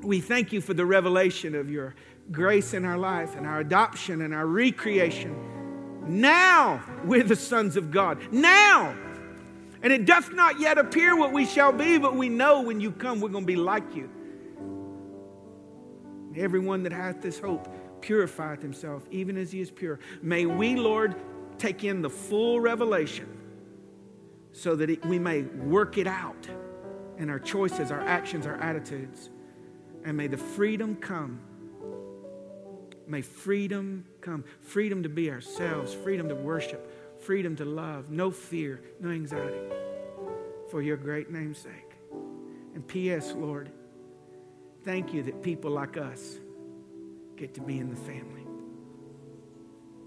[0.00, 1.96] We thank you for the revelation of your
[2.30, 5.34] grace in our life and our adoption and our recreation.
[6.06, 8.32] Now we're the sons of God.
[8.32, 8.96] Now.
[9.82, 12.92] And it doth not yet appear what we shall be, but we know when you
[12.92, 14.08] come, we're going to be like you.
[16.36, 17.68] Everyone that hath this hope
[18.00, 19.98] purifieth himself, even as he is pure.
[20.22, 21.14] May we, Lord,
[21.58, 23.28] take in the full revelation
[24.52, 26.48] so that we may work it out
[27.18, 29.30] in our choices, our actions, our attitudes.
[30.04, 31.40] And may the freedom come.
[33.06, 34.44] May freedom come.
[34.60, 39.58] Freedom to be ourselves, freedom to worship, freedom to love, no fear, no anxiety,
[40.70, 41.96] for your great name's sake.
[42.74, 43.70] And P.S., Lord,
[44.84, 46.38] thank you that people like us
[47.38, 48.44] get to be in the family.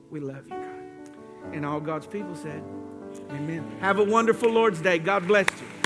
[0.09, 1.53] We love you, God.
[1.53, 2.61] And all God's people said,
[3.32, 3.77] Amen.
[3.79, 4.99] Have a wonderful Lord's Day.
[4.99, 5.80] God bless you.